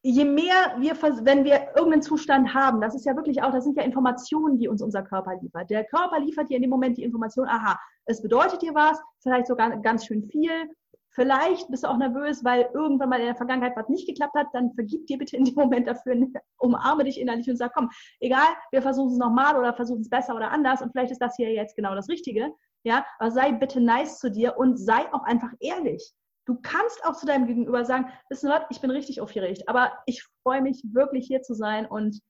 je 0.00 0.24
mehr 0.24 0.74
wir, 0.78 0.94
wenn 1.24 1.44
wir 1.44 1.68
irgendeinen 1.76 2.00
Zustand 2.00 2.54
haben, 2.54 2.80
das 2.80 2.94
ist 2.94 3.04
ja 3.04 3.14
wirklich 3.14 3.42
auch, 3.42 3.52
das 3.52 3.64
sind 3.64 3.76
ja 3.76 3.82
Informationen, 3.82 4.58
die 4.58 4.68
uns 4.68 4.80
unser 4.80 5.02
Körper 5.02 5.36
liefert. 5.42 5.68
Der 5.68 5.84
Körper 5.84 6.18
liefert 6.18 6.48
dir 6.48 6.56
in 6.56 6.62
dem 6.62 6.70
Moment 6.70 6.96
die 6.96 7.04
Information, 7.04 7.46
aha, 7.46 7.78
es 8.06 8.22
bedeutet 8.22 8.62
dir 8.62 8.74
was, 8.74 8.98
vielleicht 9.20 9.46
sogar 9.46 9.76
ganz 9.82 10.06
schön 10.06 10.22
viel. 10.22 10.70
Vielleicht 11.14 11.68
bist 11.70 11.84
du 11.84 11.88
auch 11.88 11.96
nervös, 11.96 12.44
weil 12.44 12.68
irgendwann 12.74 13.08
mal 13.08 13.20
in 13.20 13.26
der 13.26 13.36
Vergangenheit 13.36 13.76
was 13.76 13.88
nicht 13.88 14.06
geklappt 14.06 14.34
hat, 14.34 14.48
dann 14.52 14.74
vergib 14.74 15.06
dir 15.06 15.16
bitte 15.16 15.36
in 15.36 15.44
dem 15.44 15.54
Moment 15.54 15.86
dafür, 15.86 16.16
umarme 16.58 17.04
dich 17.04 17.20
innerlich 17.20 17.48
und 17.48 17.56
sag, 17.56 17.72
komm, 17.72 17.90
egal, 18.20 18.48
wir 18.72 18.82
versuchen 18.82 19.12
es 19.12 19.18
nochmal 19.18 19.56
oder 19.56 19.74
versuchen 19.74 20.00
es 20.00 20.10
besser 20.10 20.34
oder 20.34 20.50
anders 20.50 20.82
und 20.82 20.90
vielleicht 20.90 21.12
ist 21.12 21.20
das 21.20 21.36
hier 21.36 21.52
jetzt 21.52 21.76
genau 21.76 21.94
das 21.94 22.08
Richtige. 22.08 22.52
Ja, 22.82 23.06
aber 23.18 23.30
sei 23.30 23.52
bitte 23.52 23.80
nice 23.80 24.18
zu 24.18 24.30
dir 24.30 24.58
und 24.58 24.76
sei 24.76 25.10
auch 25.12 25.22
einfach 25.22 25.52
ehrlich. 25.60 26.12
Du 26.46 26.58
kannst 26.60 27.02
auch 27.04 27.16
zu 27.16 27.24
deinem 27.24 27.46
Gegenüber 27.46 27.84
sagen, 27.84 28.06
wissen 28.28 28.48
Sie 28.48 28.52
was, 28.52 28.64
ich 28.68 28.80
bin 28.80 28.90
richtig 28.90 29.20
aufgeregt, 29.20 29.68
aber 29.68 29.92
ich 30.06 30.22
freue 30.42 30.60
mich 30.60 30.82
wirklich 30.92 31.26
hier 31.26 31.40
zu 31.42 31.54
sein 31.54 31.86
und 31.86 32.20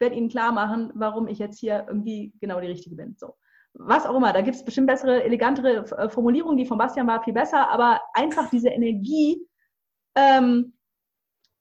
werde 0.00 0.16
Ihnen 0.16 0.30
klar 0.30 0.52
machen, 0.52 0.90
warum 0.94 1.28
ich 1.28 1.38
jetzt 1.38 1.58
hier 1.58 1.84
irgendwie 1.86 2.32
genau 2.40 2.60
die 2.60 2.68
Richtige 2.68 2.96
bin. 2.96 3.16
So. 3.18 3.34
Was 3.74 4.06
auch 4.06 4.16
immer, 4.16 4.32
da 4.32 4.42
gibt 4.42 4.56
es 4.56 4.64
bestimmt 4.64 4.86
bessere, 4.86 5.22
elegantere 5.24 5.86
äh, 5.96 6.08
Formulierungen, 6.08 6.56
die 6.56 6.66
von 6.66 6.78
Bastian 6.78 7.06
war 7.06 7.22
viel 7.22 7.32
besser, 7.32 7.70
aber 7.70 8.00
einfach 8.14 8.50
diese 8.50 8.68
Energie, 8.68 9.46
ähm, 10.14 10.74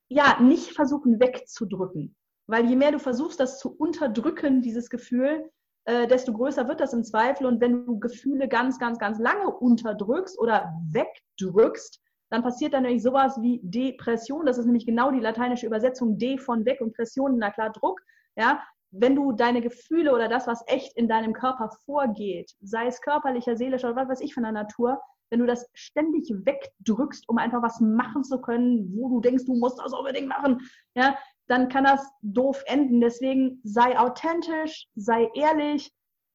ja, 0.10 0.40
nicht 0.42 0.74
versuchen 0.74 1.20
wegzudrücken. 1.20 2.16
Weil 2.48 2.70
je 2.70 2.76
mehr 2.76 2.92
du 2.92 3.00
versuchst, 3.00 3.40
das 3.40 3.60
zu 3.60 3.74
unterdrücken, 3.78 4.62
dieses 4.62 4.90
Gefühl, 4.90 5.50
äh, 5.86 6.06
desto 6.08 6.34
größer 6.34 6.68
wird 6.68 6.80
das 6.80 6.94
im 6.94 7.04
Zweifel. 7.04 7.48
Und 7.48 7.62
wenn 7.62 7.86
du 7.86 8.00
Gefühle 8.00 8.48
ganz, 8.48 8.78
ganz, 8.78 9.00
ganz 9.00 9.20
lange 9.20 9.48
unterdrückst 9.48 10.38
oder 10.38 10.74
wegdrückst, 10.92 12.02
dann 12.30 12.44
passiert 12.44 12.74
dann 12.74 12.84
nämlich 12.84 13.04
sowas 13.04 13.42
wie 13.42 13.62
Depression. 13.64 14.46
Das 14.46 14.58
ist 14.58 14.66
nämlich 14.66 14.86
genau 14.86 15.12
die 15.12 15.20
lateinische 15.20 15.66
Übersetzung 15.66 16.18
D 16.18 16.38
von 16.38 16.66
weg 16.66 16.82
und 16.82 16.94
Pression, 16.94 17.38
na 17.38 17.52
klar 17.52 17.72
Druck. 17.72 18.02
Ja, 18.38 18.62
wenn 18.92 19.16
du 19.16 19.32
deine 19.32 19.62
Gefühle 19.62 20.14
oder 20.14 20.28
das, 20.28 20.48
was 20.48 20.64
echt 20.68 20.96
in 20.98 21.08
deinem 21.08 21.34
Körper 21.34 21.70
vorgeht, 21.86 22.52
sei 22.62 22.88
es 22.88 23.02
körperlicher, 23.02 23.56
seelischer 23.56 23.92
oder 23.92 24.02
was 24.02 24.10
weiß 24.10 24.22
ich 24.22 24.34
von 24.34 24.44
der 24.44 24.52
Natur, 24.52 25.02
wenn 25.30 25.40
du 25.40 25.46
das 25.46 25.66
ständig 25.74 26.30
wegdrückst, 26.30 27.28
um 27.30 27.38
einfach 27.38 27.62
was 27.62 27.80
machen 27.80 28.24
zu 28.24 28.42
können, 28.42 28.94
wo 28.94 29.08
du 29.10 29.22
denkst, 29.22 29.46
du 29.46 29.56
musst 29.56 29.80
das 29.80 29.94
unbedingt 29.94 30.28
machen, 30.28 30.60
ja, 30.94 31.18
dann 31.48 31.70
kann 31.70 31.86
das 31.86 32.06
doof 32.22 32.62
enden. 32.66 33.00
Deswegen 33.02 33.62
sei 33.64 33.98
authentisch, 33.98 34.88
sei 34.96 35.30
ehrlich. 35.34 35.92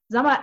Sag 0.08 0.24
mal, 0.24 0.38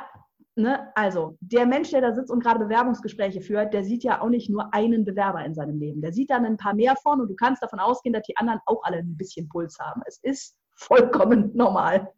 ne, 0.56 0.92
also 0.96 1.36
der 1.40 1.66
Mensch, 1.66 1.90
der 1.90 2.02
da 2.02 2.14
sitzt 2.14 2.32
und 2.32 2.44
gerade 2.44 2.60
Bewerbungsgespräche 2.60 3.42
führt, 3.42 3.74
der 3.74 3.84
sieht 3.84 4.04
ja 4.04 4.22
auch 4.22 4.30
nicht 4.30 4.50
nur 4.50 4.72
einen 4.74 5.04
Bewerber 5.04 5.44
in 5.44 5.56
seinem 5.56 5.80
Leben. 5.80 6.02
Der 6.02 6.14
sieht 6.14 6.30
dann 6.30 6.46
ein 6.46 6.58
paar 6.58 6.76
mehr 6.76 6.96
von 6.98 7.22
und 7.22 7.30
du 7.30 7.36
kannst 7.36 7.64
davon 7.64 7.80
ausgehen, 7.80 8.14
dass 8.14 8.24
die 8.24 8.38
anderen 8.38 8.60
auch 8.66 8.84
alle 8.84 8.98
ein 8.98 9.18
bisschen 9.18 9.50
Puls 9.50 9.78
haben. 9.80 10.02
Es 10.06 10.20
ist 10.22 10.56
vollkommen 10.76 11.52
normal. 11.56 12.10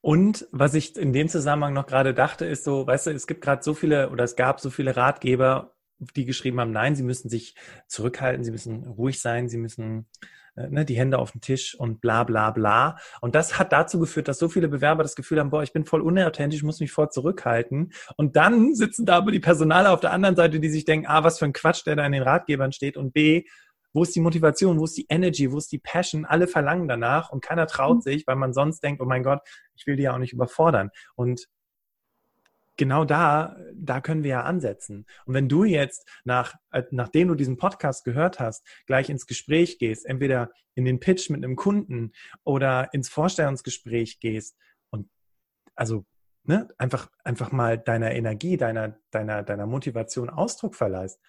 Und 0.00 0.46
was 0.52 0.74
ich 0.74 0.96
in 0.98 1.14
dem 1.14 1.28
Zusammenhang 1.28 1.72
noch 1.72 1.86
gerade 1.86 2.12
dachte, 2.12 2.44
ist 2.44 2.64
so, 2.64 2.86
weißt 2.86 3.06
du, 3.06 3.10
es 3.12 3.26
gibt 3.26 3.40
gerade 3.40 3.62
so 3.62 3.72
viele 3.72 4.10
oder 4.10 4.24
es 4.24 4.36
gab 4.36 4.60
so 4.60 4.68
viele 4.68 4.96
Ratgeber, 4.96 5.74
die 5.98 6.26
geschrieben 6.26 6.60
haben, 6.60 6.72
nein, 6.72 6.94
sie 6.94 7.02
müssen 7.02 7.30
sich 7.30 7.54
zurückhalten, 7.88 8.44
sie 8.44 8.50
müssen 8.50 8.84
ruhig 8.84 9.20
sein, 9.20 9.48
sie 9.48 9.56
müssen 9.56 10.06
äh, 10.56 10.68
ne, 10.68 10.84
die 10.84 10.96
Hände 10.96 11.18
auf 11.18 11.32
den 11.32 11.40
Tisch 11.40 11.74
und 11.74 12.00
bla 12.00 12.24
bla 12.24 12.50
bla. 12.50 12.98
Und 13.20 13.34
das 13.34 13.58
hat 13.58 13.72
dazu 13.72 13.98
geführt, 13.98 14.28
dass 14.28 14.38
so 14.38 14.48
viele 14.48 14.68
Bewerber 14.68 15.02
das 15.02 15.16
Gefühl 15.16 15.40
haben, 15.40 15.50
boah, 15.50 15.62
ich 15.62 15.72
bin 15.72 15.84
voll 15.84 16.02
unauthentisch, 16.02 16.62
muss 16.62 16.80
mich 16.80 16.92
voll 16.92 17.08
zurückhalten. 17.10 17.92
Und 18.16 18.36
dann 18.36 18.74
sitzen 18.74 19.06
da 19.06 19.16
aber 19.16 19.32
die 19.32 19.40
Personale 19.40 19.90
auf 19.90 20.00
der 20.00 20.12
anderen 20.12 20.36
Seite, 20.36 20.60
die 20.60 20.68
sich 20.68 20.84
denken, 20.84 21.06
A, 21.06 21.24
was 21.24 21.38
für 21.38 21.46
ein 21.46 21.52
Quatsch, 21.52 21.86
der 21.86 21.96
da 21.96 22.06
in 22.06 22.12
den 22.12 22.22
Ratgebern 22.22 22.72
steht 22.72 22.96
und 22.96 23.12
B, 23.12 23.44
wo 23.94 24.02
ist 24.02 24.14
die 24.14 24.20
Motivation, 24.20 24.78
wo 24.78 24.84
ist 24.84 24.98
die 24.98 25.06
Energy, 25.08 25.50
wo 25.50 25.56
ist 25.56 25.72
die 25.72 25.78
Passion? 25.78 26.26
Alle 26.26 26.48
verlangen 26.48 26.88
danach 26.88 27.30
und 27.30 27.42
keiner 27.42 27.66
traut 27.66 27.98
mhm. 27.98 28.02
sich, 28.02 28.26
weil 28.26 28.36
man 28.36 28.52
sonst 28.52 28.80
denkt, 28.80 29.00
oh 29.00 29.06
mein 29.06 29.22
Gott, 29.22 29.40
ich 29.76 29.86
will 29.86 29.96
die 29.96 30.02
ja 30.02 30.14
auch 30.14 30.18
nicht 30.18 30.32
überfordern. 30.32 30.90
Und 31.14 31.48
genau 32.76 33.04
da, 33.04 33.56
da 33.72 34.00
können 34.00 34.24
wir 34.24 34.30
ja 34.30 34.42
ansetzen. 34.42 35.06
Und 35.26 35.34
wenn 35.34 35.48
du 35.48 35.64
jetzt 35.64 36.08
nach, 36.24 36.54
äh, 36.72 36.82
nachdem 36.90 37.28
du 37.28 37.36
diesen 37.36 37.56
Podcast 37.56 38.04
gehört 38.04 38.40
hast, 38.40 38.66
gleich 38.86 39.08
ins 39.08 39.26
Gespräch 39.26 39.78
gehst, 39.78 40.06
entweder 40.06 40.50
in 40.74 40.84
den 40.84 40.98
Pitch 40.98 41.30
mit 41.30 41.44
einem 41.44 41.54
Kunden 41.54 42.12
oder 42.42 42.92
ins 42.92 43.08
Vorstellungsgespräch 43.08 44.18
gehst 44.18 44.56
und 44.90 45.08
also 45.76 46.04
ne, 46.42 46.68
einfach, 46.78 47.10
einfach 47.22 47.52
mal 47.52 47.78
deiner 47.78 48.12
Energie, 48.12 48.56
deiner, 48.56 48.98
deiner, 49.12 49.44
deiner 49.44 49.66
Motivation 49.66 50.30
Ausdruck 50.30 50.74
verleihst, 50.74 51.20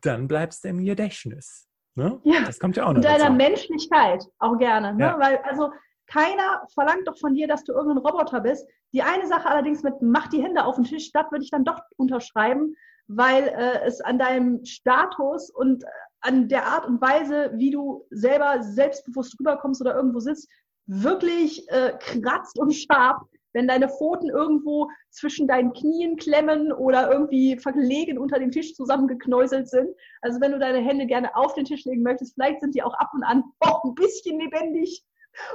dann 0.00 0.28
bleibst 0.28 0.64
du 0.64 0.68
im 0.68 0.84
Gedächtnis. 0.84 1.68
Ne? 1.94 2.20
Ja. 2.24 2.44
Das 2.44 2.58
kommt 2.58 2.76
ja 2.76 2.84
auch 2.84 2.88
noch. 2.88 2.96
Und 2.96 3.04
deiner 3.04 3.24
dazu. 3.24 3.32
Menschlichkeit 3.34 4.24
auch 4.38 4.58
gerne. 4.58 4.94
Ne? 4.94 5.04
Ja. 5.04 5.18
Weil, 5.18 5.38
also 5.38 5.70
keiner 6.06 6.66
verlangt 6.74 7.06
doch 7.06 7.18
von 7.18 7.34
dir, 7.34 7.48
dass 7.48 7.64
du 7.64 7.72
irgendein 7.72 7.98
Roboter 7.98 8.40
bist. 8.40 8.66
Die 8.92 9.02
eine 9.02 9.26
Sache 9.26 9.48
allerdings 9.48 9.82
mit 9.82 9.94
mach 10.00 10.28
die 10.28 10.42
Hände 10.42 10.64
auf 10.64 10.76
den 10.76 10.84
Tisch, 10.84 11.10
das 11.12 11.30
würde 11.30 11.44
ich 11.44 11.50
dann 11.50 11.64
doch 11.64 11.80
unterschreiben, 11.96 12.74
weil 13.06 13.48
äh, 13.48 13.84
es 13.84 14.00
an 14.00 14.18
deinem 14.18 14.64
Status 14.64 15.50
und 15.50 15.84
äh, 15.84 15.86
an 16.20 16.48
der 16.48 16.66
Art 16.66 16.86
und 16.86 17.00
Weise, 17.00 17.52
wie 17.54 17.70
du 17.70 18.06
selber 18.10 18.62
selbstbewusst 18.62 19.38
rüberkommst 19.38 19.80
oder 19.80 19.94
irgendwo 19.94 20.20
sitzt, 20.20 20.48
wirklich 20.86 21.68
äh, 21.70 21.92
kratzt 21.98 22.58
und 22.58 22.72
scharf, 22.72 23.22
wenn 23.54 23.66
deine 23.66 23.88
Pfoten 23.88 24.28
irgendwo 24.28 24.90
zwischen 25.10 25.48
deinen 25.48 25.72
Knien 25.72 26.16
klemmen 26.16 26.72
oder 26.72 27.10
irgendwie 27.10 27.56
verlegen 27.58 28.18
unter 28.18 28.38
dem 28.38 28.50
Tisch 28.50 28.74
zusammengeknäuselt 28.74 29.68
sind. 29.68 29.88
Also 30.20 30.40
wenn 30.40 30.52
du 30.52 30.58
deine 30.58 30.80
Hände 30.80 31.06
gerne 31.06 31.34
auf 31.34 31.54
den 31.54 31.64
Tisch 31.64 31.84
legen 31.84 32.02
möchtest, 32.02 32.34
vielleicht 32.34 32.60
sind 32.60 32.74
die 32.74 32.82
auch 32.82 32.94
ab 32.94 33.10
und 33.14 33.22
an 33.24 33.44
auch 33.60 33.84
ein 33.84 33.94
bisschen 33.94 34.38
lebendig 34.38 35.04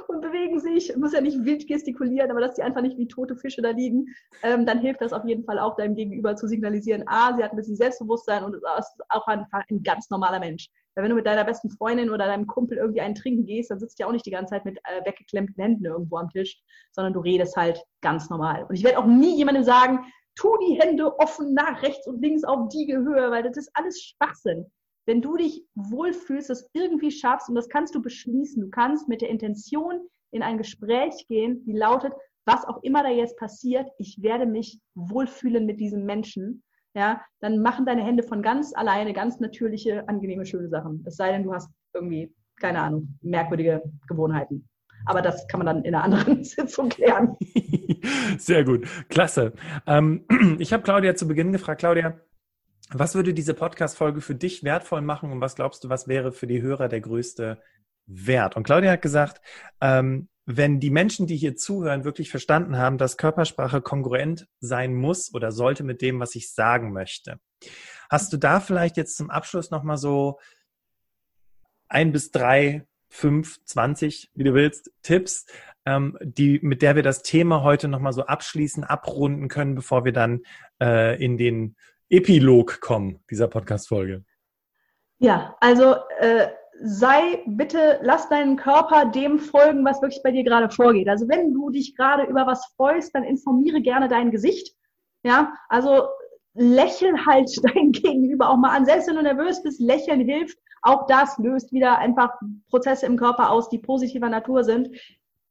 und 0.08 0.20
bewegen 0.20 0.60
sich, 0.60 0.94
muss 0.96 1.12
ja 1.12 1.20
nicht 1.20 1.44
wild 1.44 1.66
gestikulieren, 1.66 2.30
aber 2.30 2.40
dass 2.40 2.54
die 2.54 2.62
einfach 2.62 2.82
nicht 2.82 2.98
wie 2.98 3.08
tote 3.08 3.36
Fische 3.36 3.62
da 3.62 3.70
liegen, 3.70 4.06
ähm, 4.42 4.66
dann 4.66 4.80
hilft 4.80 5.00
das 5.00 5.12
auf 5.12 5.24
jeden 5.24 5.44
Fall 5.44 5.58
auch 5.58 5.76
deinem 5.76 5.94
Gegenüber 5.94 6.36
zu 6.36 6.46
signalisieren, 6.46 7.04
ah, 7.06 7.34
sie 7.36 7.42
hat 7.42 7.52
ein 7.52 7.56
bisschen 7.56 7.76
Selbstbewusstsein 7.76 8.44
und 8.44 8.56
ist 8.56 9.00
auch 9.08 9.26
einfach 9.26 9.62
ein 9.70 9.82
ganz 9.82 10.10
normaler 10.10 10.40
Mensch. 10.40 10.68
Weil 10.94 11.04
wenn 11.04 11.10
du 11.10 11.16
mit 11.16 11.26
deiner 11.26 11.44
besten 11.44 11.70
Freundin 11.70 12.10
oder 12.10 12.26
deinem 12.26 12.46
Kumpel 12.46 12.78
irgendwie 12.78 13.00
einen 13.00 13.14
trinken 13.14 13.44
gehst, 13.44 13.70
dann 13.70 13.78
sitzt 13.78 13.98
du 13.98 14.02
ja 14.02 14.08
auch 14.08 14.12
nicht 14.12 14.26
die 14.26 14.30
ganze 14.30 14.54
Zeit 14.54 14.64
mit 14.64 14.78
äh, 14.78 15.04
weggeklemmten 15.04 15.62
Händen 15.62 15.84
irgendwo 15.84 16.16
am 16.18 16.30
Tisch, 16.30 16.60
sondern 16.92 17.12
du 17.12 17.20
redest 17.20 17.56
halt 17.56 17.82
ganz 18.00 18.30
normal. 18.30 18.64
Und 18.68 18.74
ich 18.74 18.84
werde 18.84 18.98
auch 18.98 19.06
nie 19.06 19.36
jemandem 19.36 19.64
sagen, 19.64 20.04
tu 20.34 20.56
die 20.58 20.80
Hände 20.80 21.18
offen 21.18 21.54
nach 21.54 21.82
rechts 21.82 22.06
und 22.06 22.20
links 22.20 22.44
auf 22.44 22.68
die 22.68 22.94
Höhe, 22.94 23.30
weil 23.30 23.42
das 23.42 23.56
ist 23.56 23.70
alles 23.74 24.00
Schwachsinn 24.02 24.70
wenn 25.10 25.22
du 25.22 25.36
dich 25.36 25.64
wohlfühlst, 25.74 26.50
das 26.50 26.70
irgendwie 26.72 27.10
schaffst, 27.10 27.48
und 27.48 27.56
das 27.56 27.68
kannst 27.68 27.96
du 27.96 28.00
beschließen, 28.00 28.62
du 28.62 28.70
kannst 28.70 29.08
mit 29.08 29.22
der 29.22 29.30
Intention 29.30 30.06
in 30.30 30.42
ein 30.42 30.56
Gespräch 30.56 31.26
gehen, 31.26 31.64
die 31.64 31.72
lautet, 31.72 32.12
was 32.44 32.64
auch 32.64 32.80
immer 32.84 33.02
da 33.02 33.10
jetzt 33.10 33.36
passiert, 33.36 33.90
ich 33.98 34.22
werde 34.22 34.46
mich 34.46 34.80
wohlfühlen 34.94 35.66
mit 35.66 35.80
diesem 35.80 36.04
Menschen, 36.04 36.62
ja, 36.94 37.20
dann 37.40 37.62
machen 37.62 37.86
deine 37.86 38.04
Hände 38.04 38.22
von 38.22 38.42
ganz 38.42 38.74
alleine 38.74 39.12
ganz 39.12 39.40
natürliche, 39.40 40.08
angenehme, 40.08 40.44
schöne 40.44 40.68
Sachen. 40.68 41.04
Es 41.06 41.16
sei 41.16 41.32
denn, 41.32 41.44
du 41.44 41.52
hast 41.52 41.70
irgendwie, 41.94 42.34
keine 42.60 42.80
Ahnung, 42.80 43.18
merkwürdige 43.22 43.82
Gewohnheiten. 44.08 44.68
Aber 45.06 45.22
das 45.22 45.46
kann 45.48 45.58
man 45.58 45.66
dann 45.66 45.84
in 45.84 45.94
einer 45.94 46.04
anderen 46.04 46.44
Sitzung 46.44 46.88
klären. 46.88 47.36
Sehr 48.38 48.64
gut, 48.64 48.86
klasse. 49.08 49.52
Ähm, 49.86 50.26
ich 50.58 50.72
habe 50.72 50.82
Claudia 50.82 51.14
zu 51.14 51.26
Beginn 51.28 51.52
gefragt, 51.52 51.80
Claudia, 51.80 52.20
was 52.92 53.14
würde 53.14 53.34
diese 53.34 53.54
Podcast-Folge 53.54 54.20
für 54.20 54.34
dich 54.34 54.64
wertvoll 54.64 55.00
machen 55.00 55.30
und 55.30 55.40
was 55.40 55.54
glaubst 55.54 55.84
du, 55.84 55.88
was 55.88 56.08
wäre 56.08 56.32
für 56.32 56.46
die 56.46 56.60
Hörer 56.60 56.88
der 56.88 57.00
größte 57.00 57.62
Wert? 58.06 58.56
Und 58.56 58.64
Claudia 58.64 58.90
hat 58.92 59.02
gesagt, 59.02 59.40
ähm, 59.80 60.28
wenn 60.46 60.80
die 60.80 60.90
Menschen, 60.90 61.26
die 61.26 61.36
hier 61.36 61.54
zuhören, 61.54 62.04
wirklich 62.04 62.30
verstanden 62.30 62.76
haben, 62.76 62.98
dass 62.98 63.16
Körpersprache 63.16 63.80
kongruent 63.80 64.48
sein 64.60 64.94
muss 64.94 65.32
oder 65.34 65.52
sollte 65.52 65.84
mit 65.84 66.02
dem, 66.02 66.18
was 66.18 66.34
ich 66.34 66.52
sagen 66.52 66.92
möchte. 66.92 67.38
Hast 68.08 68.32
du 68.32 68.36
da 68.36 68.60
vielleicht 68.60 68.96
jetzt 68.96 69.16
zum 69.16 69.30
Abschluss 69.30 69.70
nochmal 69.70 69.98
so 69.98 70.40
ein 71.88 72.12
bis 72.12 72.30
drei, 72.30 72.86
fünf, 73.08 73.64
zwanzig, 73.64 74.30
wie 74.34 74.44
du 74.44 74.54
willst, 74.54 74.92
Tipps, 75.02 75.46
ähm, 75.84 76.16
die, 76.22 76.58
mit 76.62 76.82
der 76.82 76.96
wir 76.96 77.02
das 77.02 77.22
Thema 77.22 77.62
heute 77.62 77.88
nochmal 77.88 78.12
so 78.12 78.22
abschließen, 78.22 78.84
abrunden 78.84 79.48
können, 79.48 79.74
bevor 79.74 80.04
wir 80.04 80.12
dann 80.12 80.42
äh, 80.80 81.22
in 81.22 81.36
den 81.36 81.76
Epilog 82.08 82.80
kommen, 82.80 83.22
dieser 83.30 83.48
Podcast-Folge? 83.48 84.24
Ja, 85.18 85.56
also 85.60 85.96
äh, 86.18 86.48
sei 86.82 87.42
bitte, 87.46 88.00
lass 88.02 88.28
deinen 88.28 88.56
Körper 88.56 89.06
dem 89.06 89.38
folgen, 89.38 89.84
was 89.84 90.00
wirklich 90.00 90.22
bei 90.22 90.30
dir 90.30 90.44
gerade 90.44 90.70
vorgeht. 90.70 91.08
Also 91.08 91.28
wenn 91.28 91.52
du 91.52 91.70
dich 91.70 91.94
gerade 91.94 92.24
über 92.24 92.46
was 92.46 92.72
freust, 92.76 93.14
dann 93.14 93.24
informiere 93.24 93.80
gerne 93.80 94.08
dein 94.08 94.30
Gesicht. 94.30 94.74
Ja, 95.22 95.54
also 95.68 96.08
lächeln 96.54 97.26
halt 97.26 97.50
dein 97.74 97.92
Gegenüber 97.92 98.50
auch 98.50 98.56
mal 98.56 98.76
an. 98.76 98.86
Selbst 98.86 99.08
wenn 99.08 99.16
du 99.16 99.22
nervös 99.22 99.62
bist, 99.62 99.80
lächeln 99.80 100.20
hilft. 100.20 100.58
Auch 100.82 101.06
das 101.06 101.36
löst 101.38 101.72
wieder 101.72 101.98
einfach 101.98 102.30
Prozesse 102.68 103.04
im 103.04 103.18
Körper 103.18 103.50
aus, 103.50 103.68
die 103.68 103.78
positiver 103.78 104.30
Natur 104.30 104.64
sind. 104.64 104.88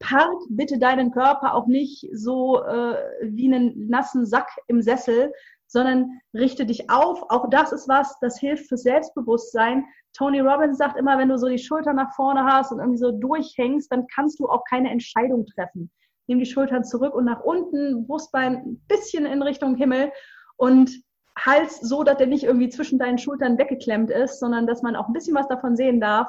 Park 0.00 0.34
bitte 0.48 0.78
deinen 0.78 1.12
Körper 1.12 1.54
auch 1.54 1.66
nicht 1.66 2.08
so 2.12 2.64
äh, 2.64 2.96
wie 3.22 3.52
einen 3.52 3.88
nassen 3.88 4.26
Sack 4.26 4.48
im 4.66 4.82
Sessel, 4.82 5.32
sondern 5.70 6.20
richte 6.34 6.66
dich 6.66 6.90
auf. 6.90 7.22
Auch 7.28 7.48
das 7.48 7.72
ist 7.72 7.88
was, 7.88 8.18
das 8.20 8.38
hilft 8.38 8.68
für 8.68 8.76
Selbstbewusstsein. 8.76 9.84
Tony 10.12 10.40
Robbins 10.40 10.78
sagt 10.78 10.98
immer, 10.98 11.16
wenn 11.16 11.28
du 11.28 11.38
so 11.38 11.48
die 11.48 11.58
Schultern 11.58 11.96
nach 11.96 12.12
vorne 12.14 12.44
hast 12.44 12.72
und 12.72 12.80
irgendwie 12.80 12.98
so 12.98 13.12
durchhängst, 13.12 13.90
dann 13.92 14.06
kannst 14.12 14.40
du 14.40 14.48
auch 14.48 14.64
keine 14.68 14.90
Entscheidung 14.90 15.46
treffen. 15.46 15.90
Nimm 16.26 16.40
die 16.40 16.46
Schultern 16.46 16.84
zurück 16.84 17.14
und 17.14 17.24
nach 17.24 17.40
unten, 17.40 18.06
Brustbein 18.06 18.56
ein 18.56 18.84
bisschen 18.88 19.26
in 19.26 19.42
Richtung 19.42 19.76
Himmel 19.76 20.10
und 20.56 20.90
Hals 21.38 21.80
so, 21.80 22.02
dass 22.02 22.18
der 22.18 22.26
nicht 22.26 22.44
irgendwie 22.44 22.68
zwischen 22.68 22.98
deinen 22.98 23.18
Schultern 23.18 23.56
weggeklemmt 23.56 24.10
ist, 24.10 24.40
sondern 24.40 24.66
dass 24.66 24.82
man 24.82 24.96
auch 24.96 25.06
ein 25.06 25.12
bisschen 25.12 25.36
was 25.36 25.46
davon 25.46 25.76
sehen 25.76 26.00
darf. 26.00 26.28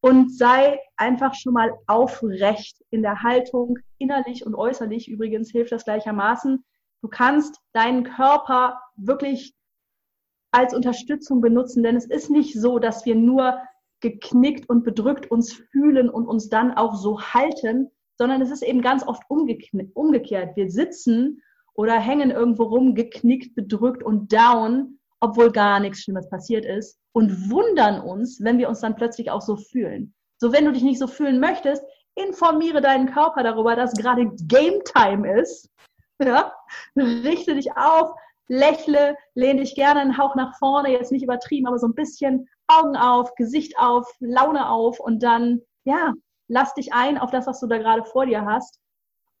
Und 0.00 0.36
sei 0.36 0.80
einfach 0.96 1.34
schon 1.34 1.52
mal 1.52 1.74
aufrecht 1.86 2.82
in 2.90 3.02
der 3.02 3.22
Haltung, 3.22 3.78
innerlich 3.98 4.44
und 4.44 4.56
äußerlich. 4.56 5.08
Übrigens 5.08 5.50
hilft 5.52 5.70
das 5.70 5.84
gleichermaßen. 5.84 6.64
Du 7.02 7.08
kannst 7.08 7.60
deinen 7.72 8.04
Körper 8.04 8.80
wirklich 8.96 9.54
als 10.52 10.74
Unterstützung 10.74 11.40
benutzen, 11.40 11.82
denn 11.82 11.96
es 11.96 12.06
ist 12.06 12.30
nicht 12.30 12.60
so, 12.60 12.78
dass 12.78 13.04
wir 13.04 13.16
nur 13.16 13.58
geknickt 14.00 14.68
und 14.68 14.84
bedrückt 14.84 15.30
uns 15.30 15.52
fühlen 15.52 16.08
und 16.08 16.26
uns 16.26 16.48
dann 16.48 16.72
auch 16.72 16.94
so 16.94 17.20
halten, 17.20 17.90
sondern 18.18 18.40
es 18.40 18.50
ist 18.50 18.62
eben 18.62 18.82
ganz 18.82 19.06
oft 19.06 19.22
umgekehrt. 19.28 20.56
Wir 20.56 20.70
sitzen 20.70 21.42
oder 21.74 21.98
hängen 21.98 22.30
irgendwo 22.30 22.64
rum, 22.64 22.94
geknickt, 22.94 23.54
bedrückt 23.54 24.02
und 24.02 24.32
down, 24.32 24.98
obwohl 25.20 25.50
gar 25.50 25.80
nichts 25.80 26.00
Schlimmes 26.00 26.28
passiert 26.28 26.64
ist 26.64 26.98
und 27.12 27.50
wundern 27.50 28.00
uns, 28.00 28.40
wenn 28.42 28.58
wir 28.58 28.68
uns 28.68 28.80
dann 28.80 28.96
plötzlich 28.96 29.30
auch 29.30 29.40
so 29.40 29.56
fühlen. 29.56 30.14
So, 30.38 30.52
wenn 30.52 30.64
du 30.64 30.72
dich 30.72 30.82
nicht 30.82 30.98
so 30.98 31.06
fühlen 31.06 31.40
möchtest, 31.40 31.82
informiere 32.14 32.80
deinen 32.80 33.10
Körper 33.10 33.42
darüber, 33.42 33.74
dass 33.74 33.94
gerade 33.94 34.30
Game 34.46 34.82
Time 34.84 35.40
ist 35.40 35.70
ja? 36.26 36.52
Richte 36.96 37.54
dich 37.54 37.76
auf, 37.76 38.12
lächle, 38.48 39.16
lehne 39.34 39.60
dich 39.60 39.74
gerne 39.74 40.00
einen 40.00 40.18
Hauch 40.18 40.34
nach 40.34 40.58
vorne, 40.58 40.90
jetzt 40.90 41.12
nicht 41.12 41.22
übertrieben, 41.22 41.66
aber 41.66 41.78
so 41.78 41.86
ein 41.86 41.94
bisschen 41.94 42.48
Augen 42.66 42.96
auf, 42.96 43.34
Gesicht 43.34 43.78
auf, 43.78 44.06
Laune 44.20 44.68
auf 44.68 45.00
und 45.00 45.22
dann, 45.22 45.62
ja, 45.84 46.12
lass 46.48 46.74
dich 46.74 46.92
ein 46.92 47.18
auf 47.18 47.30
das, 47.30 47.46
was 47.46 47.60
du 47.60 47.66
da 47.66 47.78
gerade 47.78 48.04
vor 48.04 48.26
dir 48.26 48.44
hast 48.44 48.80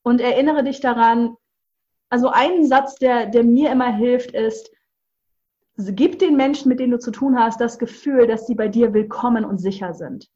und 0.02 0.20
erinnere 0.20 0.64
dich 0.64 0.80
daran, 0.80 1.36
also 2.08 2.28
ein 2.28 2.66
Satz, 2.66 2.96
der, 2.96 3.26
der 3.26 3.44
mir 3.44 3.70
immer 3.70 3.92
hilft, 3.92 4.32
ist, 4.32 4.70
gib 5.76 6.18
den 6.18 6.36
Menschen, 6.36 6.68
mit 6.68 6.80
denen 6.80 6.92
du 6.92 6.98
zu 6.98 7.10
tun 7.10 7.38
hast, 7.38 7.60
das 7.60 7.78
Gefühl, 7.78 8.26
dass 8.26 8.46
sie 8.46 8.54
bei 8.54 8.68
dir 8.68 8.92
willkommen 8.92 9.44
und 9.44 9.58
sicher 9.58 9.94
sind. 9.94 10.28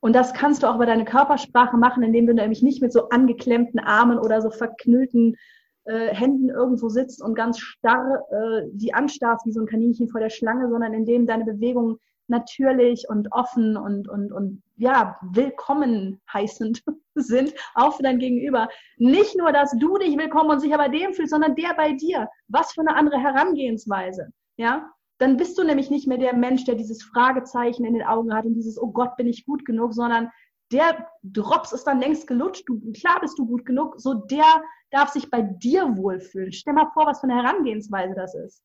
Und 0.00 0.14
das 0.14 0.32
kannst 0.32 0.62
du 0.62 0.66
auch 0.66 0.76
über 0.76 0.86
deine 0.86 1.04
Körpersprache 1.04 1.76
machen, 1.76 2.02
indem 2.02 2.26
du 2.26 2.34
nämlich 2.34 2.62
nicht 2.62 2.82
mit 2.82 2.92
so 2.92 3.08
angeklemmten 3.10 3.78
Armen 3.78 4.18
oder 4.18 4.40
so 4.40 4.50
verknüllten 4.50 5.36
äh, 5.84 6.14
Händen 6.14 6.48
irgendwo 6.48 6.88
sitzt 6.88 7.22
und 7.22 7.34
ganz 7.34 7.58
starr 7.58 8.22
äh, 8.30 8.68
die 8.72 8.94
anstarrst 8.94 9.46
wie 9.46 9.52
so 9.52 9.60
ein 9.60 9.66
Kaninchen 9.66 10.08
vor 10.08 10.20
der 10.20 10.30
Schlange, 10.30 10.68
sondern 10.68 10.94
indem 10.94 11.26
deine 11.26 11.44
Bewegungen 11.44 11.98
natürlich 12.28 13.08
und 13.08 13.32
offen 13.32 13.76
und, 13.76 14.08
und, 14.08 14.32
und 14.32 14.62
ja, 14.76 15.16
willkommen 15.22 16.20
heißend 16.32 16.82
sind, 17.14 17.52
auch 17.74 17.96
für 17.96 18.02
dein 18.02 18.18
Gegenüber. 18.18 18.68
Nicht 18.96 19.36
nur, 19.36 19.52
dass 19.52 19.76
du 19.78 19.98
dich 19.98 20.16
willkommen 20.16 20.50
und 20.50 20.60
sicher 20.60 20.78
bei 20.78 20.88
dem 20.88 21.12
fühlst, 21.12 21.32
sondern 21.32 21.54
der 21.56 21.74
bei 21.74 21.92
dir. 21.92 22.28
Was 22.48 22.72
für 22.72 22.80
eine 22.80 22.96
andere 22.96 23.18
Herangehensweise. 23.18 24.32
Ja, 24.56 24.90
dann 25.18 25.36
bist 25.36 25.56
du 25.58 25.62
nämlich 25.62 25.90
nicht 25.90 26.08
mehr 26.08 26.18
der 26.18 26.34
Mensch, 26.34 26.64
der 26.64 26.74
dieses 26.74 27.02
Fragezeichen 27.02 27.84
in 27.84 27.94
den 27.94 28.02
Augen 28.02 28.34
hat 28.34 28.44
und 28.44 28.54
dieses, 28.54 28.80
oh 28.80 28.90
Gott, 28.90 29.16
bin 29.16 29.28
ich 29.28 29.46
gut 29.46 29.64
genug, 29.64 29.94
sondern 29.94 30.30
der 30.72 31.06
Drops 31.22 31.72
ist 31.72 31.84
dann 31.84 32.00
längst 32.00 32.26
gelutscht, 32.26 32.64
du, 32.66 32.80
klar 32.92 33.20
bist 33.20 33.38
du 33.38 33.46
gut 33.46 33.66
genug, 33.66 33.94
so 33.98 34.14
der 34.14 34.62
darf 34.90 35.10
sich 35.10 35.30
bei 35.30 35.42
dir 35.42 35.96
wohlfühlen. 35.96 36.52
Stell 36.52 36.74
mal 36.74 36.90
vor, 36.94 37.06
was 37.06 37.20
für 37.20 37.28
eine 37.28 37.42
Herangehensweise 37.42 38.14
das 38.14 38.34
ist. 38.34 38.62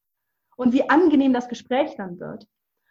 Und 0.56 0.74
wie 0.74 0.90
angenehm 0.90 1.34
das 1.34 1.50
Gespräch 1.50 1.96
dann 1.98 2.20
wird. 2.20 2.48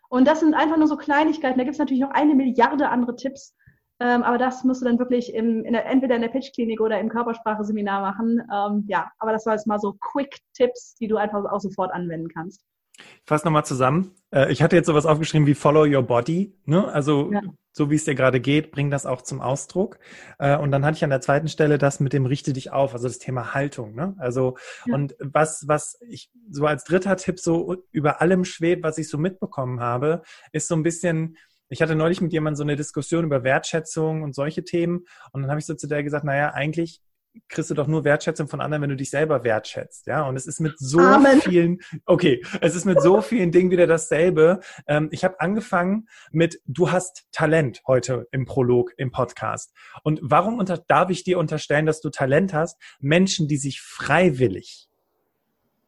Und 0.09 0.27
das 0.27 0.41
sind 0.41 0.55
einfach 0.55 0.77
nur 0.77 0.87
so 0.87 0.97
Kleinigkeiten. 0.97 1.59
Da 1.59 1.65
gibt 1.65 1.75
es 1.75 1.81
natürlich 1.81 2.03
noch 2.03 2.13
eine 2.13 2.35
Milliarde 2.35 2.89
andere 2.89 3.17
Tipps. 3.17 3.55
Ähm, 3.99 4.23
aber 4.23 4.39
das 4.39 4.63
musst 4.63 4.83
du 4.83 4.85
dann 4.85 4.99
wirklich 4.99 5.35
im, 5.35 5.65
in 5.65 5.73
der, 5.73 5.87
entweder 5.87 6.17
in 6.17 6.21
der 6.21 6.29
Pitch-Klinik 6.29 6.81
oder 6.81 7.01
im 7.01 7.09
Körpersprache-Seminar 7.09 8.03
machen. 8.03 8.43
Ähm, 8.53 8.85
ja, 8.87 9.11
aber 9.19 9.33
das 9.33 9.47
war 9.47 9.55
jetzt 9.55 9.67
mal 9.67 9.81
so 9.81 9.95
Quick-Tipps, 9.95 10.97
die 10.97 11.09
du 11.09 11.17
einfach 11.17 11.45
auch 11.51 11.61
sofort 11.61 11.93
anwenden 11.93 12.29
kannst. 12.29 12.63
Ich 12.99 13.29
fasse 13.29 13.45
nochmal 13.45 13.65
zusammen. 13.65 14.13
Äh, 14.31 14.53
ich 14.53 14.63
hatte 14.63 14.77
jetzt 14.77 14.87
sowas 14.87 15.07
aufgeschrieben 15.07 15.47
wie 15.47 15.55
Follow 15.55 15.85
Your 15.85 16.03
Body. 16.03 16.55
Ne? 16.65 16.87
Also 16.89 17.33
ja. 17.33 17.41
so 17.73 17.91
wie 17.91 17.97
es 17.97 18.05
dir 18.05 18.15
gerade 18.15 18.41
geht, 18.41 18.71
bring 18.71 18.91
das 18.91 19.07
auch 19.07 19.23
zum 19.23 19.41
Ausdruck. 19.41 19.99
Äh, 20.39 20.57
und 20.57 20.71
dann 20.71 20.85
hatte 20.85 20.97
ich 20.97 21.05
an 21.05 21.11
der 21.11 21.21
zweiten 21.21 21.49
Stelle 21.49 21.79
das 21.79 22.01
mit 22.01 22.13
dem 22.13 22.27
Richte 22.27 22.53
dich 22.53 22.73
auf, 22.73 22.95
also 22.95 23.09
das 23.09 23.19
Thema 23.19 23.55
Haltung. 23.55 23.95
Ne? 23.95 24.15
Also 24.19 24.57
ja. 24.87 24.95
und 24.95 25.15
was, 25.21 25.67
was 25.69 25.99
ich 26.09 26.31
so 26.51 26.67
als 26.67 26.85
dritter 26.85 27.17
Tipp 27.17 27.39
so 27.39 27.77
über 27.91 28.21
allem 28.21 28.45
schwebt, 28.45 28.83
was 28.83 28.99
ich 28.99 29.09
so 29.09 29.19
mitbekommen 29.19 29.81
habe, 29.81 30.23
ist 30.53 30.69
so 30.69 30.75
ein 30.75 30.83
bisschen, 30.83 31.37
ich 31.69 31.83
hatte 31.83 31.97
neulich 31.97 32.21
mit 32.21 32.33
jemandem 32.33 32.57
so 32.57 32.63
eine 32.63 32.77
Diskussion 32.77 33.25
über 33.25 33.45
Wertschätzung 33.45 34.23
und 34.23 34.35
solche 34.35 34.65
Themen. 34.65 35.05
Und 35.33 35.43
dann 35.43 35.51
habe 35.51 35.61
ich 35.61 35.67
so 35.67 35.75
zu 35.75 35.87
der 35.87 36.03
gesagt, 36.03 36.25
naja, 36.25 36.53
eigentlich 36.53 37.01
kriegst 37.49 37.71
du 37.71 37.75
doch 37.75 37.87
nur 37.87 38.05
Wertschätzung 38.05 38.49
von 38.49 38.61
anderen, 38.61 38.83
wenn 38.83 38.91
du 38.91 38.97
dich 38.97 39.11
selber 39.11 39.45
wertschätzt. 39.45 40.07
Ja, 40.07 40.27
und 40.29 40.37
es 40.37 40.47
ist 40.47 40.61
mit 40.61 40.79
so 40.79 40.99
Amen. 40.99 41.41
vielen, 41.41 41.79
okay, 42.05 42.43
es 42.61 42.75
ist 42.75 42.85
mit 42.85 43.01
so 43.01 43.21
vielen 43.21 43.53
Dingen 43.53 43.71
wieder 43.71 43.87
dasselbe. 43.87 44.61
Ähm, 44.87 45.09
ich 45.13 45.25
habe 45.25 45.41
angefangen 45.41 46.09
mit, 46.33 46.61
du 46.67 46.91
hast 46.91 47.27
Talent 47.33 47.83
heute 47.87 48.27
im 48.33 48.45
Prolog, 48.45 48.93
im 48.97 49.11
Podcast. 49.11 49.73
Und 50.03 50.21
warum 50.23 50.59
unter, 50.59 50.79
darf 50.79 51.11
ich 51.11 51.25
dir 51.25 51.39
unterstellen, 51.39 51.87
dass 51.87 52.01
du 52.01 52.11
Talent 52.11 52.55
hast? 52.55 52.81
Menschen, 53.01 53.49
die 53.49 53.57
sich 53.59 53.81
freiwillig 53.81 54.89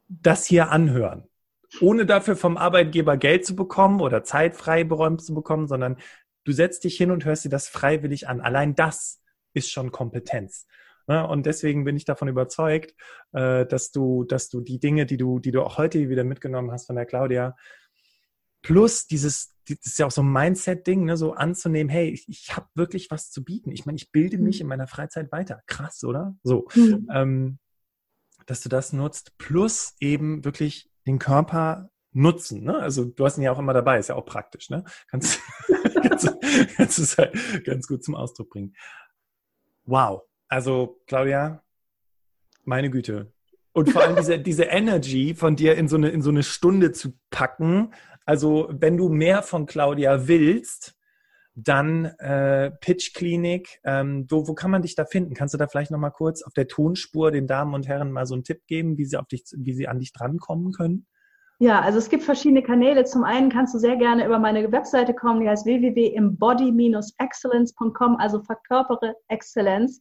das 0.08 0.46
hier 0.46 0.70
anhören, 0.70 1.28
ohne 1.80 2.06
dafür 2.06 2.36
vom 2.36 2.56
Arbeitgeber 2.56 3.16
Geld 3.16 3.44
zu 3.44 3.54
bekommen 3.54 4.00
oder 4.00 4.24
Zeit 4.24 4.56
frei 4.56 4.84
beräumt 4.84 5.22
zu 5.22 5.34
bekommen, 5.34 5.68
sondern 5.68 5.98
du 6.44 6.52
setzt 6.52 6.84
dich 6.84 6.96
hin 6.96 7.10
und 7.10 7.24
hörst 7.24 7.44
dir 7.44 7.50
das 7.50 7.68
freiwillig 7.68 8.26
an. 8.28 8.40
Allein 8.40 8.74
das 8.74 9.22
ist 9.52 9.70
schon 9.70 9.92
Kompetenz. 9.92 10.66
Ne? 11.08 11.26
Und 11.26 11.46
deswegen 11.46 11.84
bin 11.84 11.96
ich 11.96 12.04
davon 12.04 12.28
überzeugt, 12.28 12.94
äh, 13.32 13.66
dass 13.66 13.90
du, 13.90 14.24
dass 14.24 14.48
du 14.48 14.60
die 14.60 14.78
Dinge, 14.78 15.06
die 15.06 15.16
du, 15.16 15.38
die 15.40 15.50
du 15.50 15.62
auch 15.62 15.78
heute 15.78 16.08
wieder 16.08 16.24
mitgenommen 16.24 16.70
hast 16.70 16.86
von 16.86 16.96
der 16.96 17.06
Claudia, 17.06 17.56
plus 18.62 19.06
dieses, 19.06 19.54
das 19.68 19.78
ist 19.82 19.98
ja 19.98 20.06
auch 20.06 20.10
so 20.10 20.22
ein 20.22 20.32
Mindset-Ding, 20.32 21.04
ne, 21.04 21.16
so 21.16 21.32
anzunehmen, 21.32 21.90
hey, 21.90 22.10
ich, 22.10 22.28
ich 22.28 22.56
habe 22.56 22.66
wirklich 22.74 23.10
was 23.10 23.30
zu 23.30 23.42
bieten. 23.42 23.72
Ich 23.72 23.86
meine, 23.86 23.96
ich 23.96 24.12
bilde 24.12 24.38
mich 24.38 24.58
mhm. 24.58 24.62
in 24.62 24.68
meiner 24.68 24.86
Freizeit 24.86 25.32
weiter. 25.32 25.62
Krass, 25.66 26.04
oder? 26.04 26.36
So. 26.42 26.68
Mhm. 26.74 27.08
Ähm, 27.12 27.58
dass 28.46 28.60
du 28.60 28.68
das 28.68 28.92
nutzt, 28.92 29.36
plus 29.38 29.94
eben 30.00 30.44
wirklich 30.44 30.90
den 31.06 31.18
Körper 31.18 31.90
nutzen. 32.12 32.64
Ne? 32.64 32.78
Also 32.78 33.04
du 33.04 33.24
hast 33.24 33.36
ihn 33.36 33.42
ja 33.42 33.52
auch 33.52 33.58
immer 33.58 33.74
dabei, 33.74 33.98
ist 33.98 34.08
ja 34.08 34.14
auch 34.14 34.24
praktisch. 34.24 34.70
Ne? 34.70 34.84
Kannst, 35.08 35.40
kannst, 36.02 36.28
kannst 36.76 36.98
du 36.98 37.02
es 37.02 37.18
halt 37.18 37.64
ganz 37.64 37.86
gut 37.86 38.04
zum 38.04 38.14
Ausdruck 38.14 38.50
bringen. 38.50 38.74
Wow. 39.84 40.22
Also, 40.48 41.00
Claudia, 41.06 41.62
meine 42.64 42.90
Güte. 42.90 43.32
Und 43.72 43.90
vor 43.90 44.02
allem 44.02 44.16
diese, 44.16 44.38
diese 44.50 44.64
Energy 44.64 45.34
von 45.34 45.56
dir 45.56 45.76
in 45.76 45.88
so, 45.88 45.96
eine, 45.96 46.08
in 46.08 46.22
so 46.22 46.30
eine 46.30 46.42
Stunde 46.42 46.92
zu 46.92 47.18
packen. 47.30 47.92
Also, 48.24 48.68
wenn 48.72 48.96
du 48.96 49.08
mehr 49.08 49.42
von 49.42 49.66
Claudia 49.66 50.26
willst, 50.26 50.94
dann 51.54 52.06
äh, 52.18 52.70
Pitch 52.70 53.14
Klinik. 53.14 53.80
Ähm, 53.84 54.26
wo, 54.28 54.46
wo 54.46 54.54
kann 54.54 54.70
man 54.70 54.82
dich 54.82 54.94
da 54.94 55.04
finden? 55.04 55.34
Kannst 55.34 55.54
du 55.54 55.58
da 55.58 55.66
vielleicht 55.66 55.90
nochmal 55.90 56.12
kurz 56.12 56.42
auf 56.42 56.52
der 56.52 56.68
Tonspur 56.68 57.32
den 57.32 57.46
Damen 57.46 57.74
und 57.74 57.88
Herren 57.88 58.12
mal 58.12 58.26
so 58.26 58.34
einen 58.34 58.44
Tipp 58.44 58.66
geben, 58.66 58.96
wie 58.96 59.04
sie 59.04 59.16
auf 59.16 59.26
dich, 59.26 59.44
wie 59.56 59.72
sie 59.72 59.88
an 59.88 59.98
dich 59.98 60.12
drankommen 60.12 60.72
können? 60.72 61.06
Ja, 61.60 61.80
also 61.80 61.98
es 61.98 62.08
gibt 62.08 62.22
verschiedene 62.22 62.62
Kanäle. 62.62 63.04
Zum 63.04 63.24
einen 63.24 63.50
kannst 63.50 63.74
du 63.74 63.78
sehr 63.78 63.96
gerne 63.96 64.24
über 64.24 64.38
meine 64.38 64.70
Webseite 64.70 65.12
kommen, 65.12 65.40
die 65.40 65.48
heißt 65.48 65.66
www.embody-excellence.com, 65.66 68.16
also 68.16 68.40
verkörpere 68.42 69.16
Exzellenz. 69.26 70.00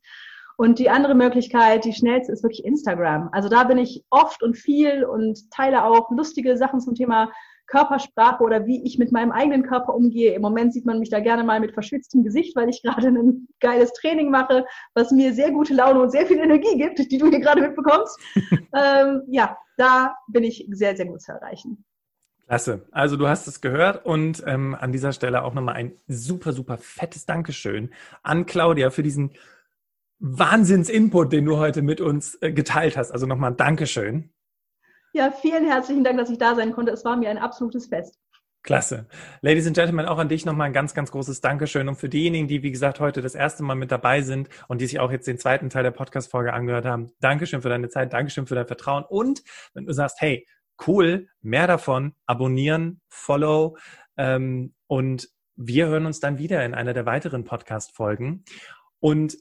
Und 0.57 0.79
die 0.79 0.89
andere 0.89 1.13
Möglichkeit, 1.13 1.85
die 1.85 1.93
schnellste, 1.93 2.33
ist 2.33 2.43
wirklich 2.43 2.65
Instagram. 2.65 3.29
Also 3.31 3.47
da 3.47 3.63
bin 3.63 3.77
ich 3.77 4.03
oft 4.09 4.41
und 4.41 4.55
viel 4.55 5.05
und 5.05 5.51
teile 5.51 5.85
auch 5.85 6.09
lustige 6.09 6.57
Sachen 6.57 6.79
zum 6.79 6.95
Thema 6.95 7.31
Körpersprache 7.67 8.43
oder 8.43 8.65
wie 8.65 8.83
ich 8.83 8.97
mit 8.97 9.11
meinem 9.11 9.31
eigenen 9.31 9.61
Körper 9.63 9.93
umgehe. 9.93 10.33
Im 10.33 10.41
Moment 10.41 10.73
sieht 10.73 10.85
man 10.85 10.99
mich 10.99 11.09
da 11.09 11.19
gerne 11.19 11.43
mal 11.43 11.59
mit 11.59 11.73
verschwitztem 11.73 12.23
Gesicht, 12.23 12.55
weil 12.55 12.69
ich 12.69 12.81
gerade 12.83 13.07
ein 13.09 13.47
geiles 13.59 13.93
Training 13.93 14.31
mache, 14.31 14.65
was 14.95 15.11
mir 15.11 15.33
sehr 15.33 15.51
gute 15.51 15.75
Laune 15.75 16.01
und 16.01 16.11
sehr 16.11 16.25
viel 16.25 16.39
Energie 16.39 16.75
gibt, 16.77 16.99
die 16.99 17.17
du 17.17 17.29
hier 17.29 17.39
gerade 17.39 17.61
mitbekommst. 17.61 18.19
ähm, 18.75 19.21
ja, 19.27 19.57
da 19.77 20.15
bin 20.27 20.43
ich 20.43 20.67
sehr, 20.71 20.95
sehr 20.95 21.05
gut 21.05 21.21
zu 21.21 21.33
erreichen. 21.33 21.85
Klasse. 22.47 22.87
Also 22.91 23.17
du 23.17 23.27
hast 23.27 23.45
es 23.47 23.59
gehört 23.59 24.05
und 24.05 24.41
ähm, 24.47 24.73
an 24.79 24.93
dieser 24.93 25.11
Stelle 25.11 25.43
auch 25.43 25.53
nochmal 25.53 25.75
ein 25.75 25.91
super, 26.07 26.53
super 26.53 26.77
fettes 26.77 27.25
Dankeschön 27.25 27.91
an 28.23 28.45
Claudia 28.45 28.89
für 28.89 29.03
diesen 29.03 29.31
Wahnsinns-Input, 30.19 31.31
den 31.31 31.45
du 31.45 31.57
heute 31.57 31.81
mit 31.81 32.01
uns 32.01 32.37
äh, 32.41 32.51
geteilt 32.51 32.97
hast. 32.97 33.11
Also 33.11 33.25
nochmal 33.25 33.53
Dankeschön. 33.53 34.33
Ja, 35.13 35.31
vielen 35.31 35.65
herzlichen 35.65 36.03
Dank, 36.03 36.17
dass 36.17 36.29
ich 36.29 36.37
da 36.37 36.55
sein 36.55 36.73
konnte. 36.73 36.91
Es 36.91 37.05
war 37.05 37.17
mir 37.17 37.29
ein 37.29 37.37
absolutes 37.37 37.87
Fest. 37.87 38.19
Klasse. 38.63 39.07
Ladies 39.41 39.65
and 39.65 39.75
Gentlemen, 39.75 40.05
auch 40.05 40.17
an 40.17 40.27
dich 40.27 40.45
nochmal 40.45 40.67
ein 40.67 40.73
ganz, 40.73 40.93
ganz 40.93 41.11
großes 41.11 41.39
Dankeschön. 41.41 41.87
Und 41.87 41.95
für 41.95 42.09
diejenigen, 42.09 42.47
die, 42.47 42.63
wie 42.63 42.71
gesagt, 42.71 42.99
heute 42.99 43.21
das 43.21 43.33
erste 43.33 43.63
Mal 43.63 43.75
mit 43.75 43.91
dabei 43.91 44.21
sind 44.21 44.49
und 44.67 44.81
die 44.81 44.87
sich 44.87 44.99
auch 44.99 45.11
jetzt 45.11 45.27
den 45.27 45.37
zweiten 45.37 45.69
Teil 45.69 45.83
der 45.83 45.91
Podcast-Folge 45.91 46.51
angehört 46.51 46.85
haben, 46.85 47.11
Dankeschön 47.21 47.61
für 47.61 47.69
deine 47.69 47.87
Zeit, 47.87 48.11
Dankeschön 48.11 48.45
für 48.45 48.55
dein 48.55 48.67
Vertrauen. 48.67 49.05
Und 49.07 49.41
wenn 49.73 49.85
du 49.85 49.93
sagst, 49.93 50.19
hey, 50.19 50.45
Cool, 50.85 51.27
mehr 51.41 51.67
davon. 51.67 52.13
Abonnieren, 52.25 53.01
Follow 53.09 53.77
ähm, 54.15 54.73
und 54.87 55.29
wir 55.55 55.87
hören 55.87 56.05
uns 56.05 56.19
dann 56.19 56.37
wieder 56.37 56.63
in 56.63 56.75
einer 56.75 56.93
der 56.93 57.07
weiteren 57.07 57.43
Podcast-Folgen. 57.43 58.45
Und 58.99 59.37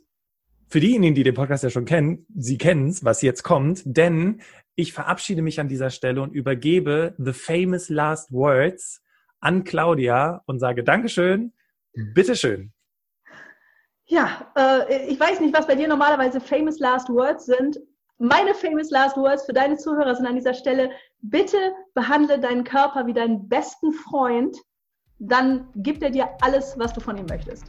für 0.68 0.80
diejenigen, 0.80 1.14
die 1.14 1.22
den 1.22 1.34
Podcast 1.34 1.64
ja 1.64 1.70
schon 1.70 1.84
kennen, 1.84 2.26
sie 2.34 2.58
kennen 2.58 2.88
es, 2.88 3.04
was 3.04 3.22
jetzt 3.22 3.42
kommt, 3.42 3.82
denn 3.84 4.40
ich 4.74 4.92
verabschiede 4.92 5.42
mich 5.42 5.60
an 5.60 5.68
dieser 5.68 5.90
Stelle 5.90 6.22
und 6.22 6.32
übergebe 6.32 7.14
the 7.18 7.32
famous 7.32 7.88
last 7.88 8.32
words 8.32 9.02
an 9.40 9.64
Claudia 9.64 10.42
und 10.46 10.58
sage 10.58 10.84
Dankeschön, 10.84 11.52
bitteschön. 12.14 12.72
Ja, 14.06 14.52
äh, 14.56 15.06
ich 15.08 15.18
weiß 15.18 15.40
nicht, 15.40 15.56
was 15.56 15.66
bei 15.66 15.74
dir 15.74 15.88
normalerweise 15.88 16.40
famous 16.40 16.78
last 16.78 17.08
words 17.08 17.46
sind. 17.46 17.78
Meine 18.18 18.54
famous 18.54 18.90
last 18.90 19.16
words 19.16 19.44
für 19.44 19.52
deine 19.52 19.76
Zuhörer 19.76 20.14
sind 20.14 20.26
an 20.26 20.36
dieser 20.36 20.54
Stelle, 20.54 20.90
bitte 21.20 21.56
behandle 21.94 22.38
deinen 22.38 22.64
Körper 22.64 23.06
wie 23.06 23.12
deinen 23.12 23.48
besten 23.48 23.92
Freund, 23.92 24.56
dann 25.18 25.68
gibt 25.76 26.02
er 26.02 26.10
dir 26.10 26.28
alles, 26.40 26.78
was 26.78 26.92
du 26.92 27.00
von 27.00 27.16
ihm 27.16 27.26
möchtest. 27.26 27.64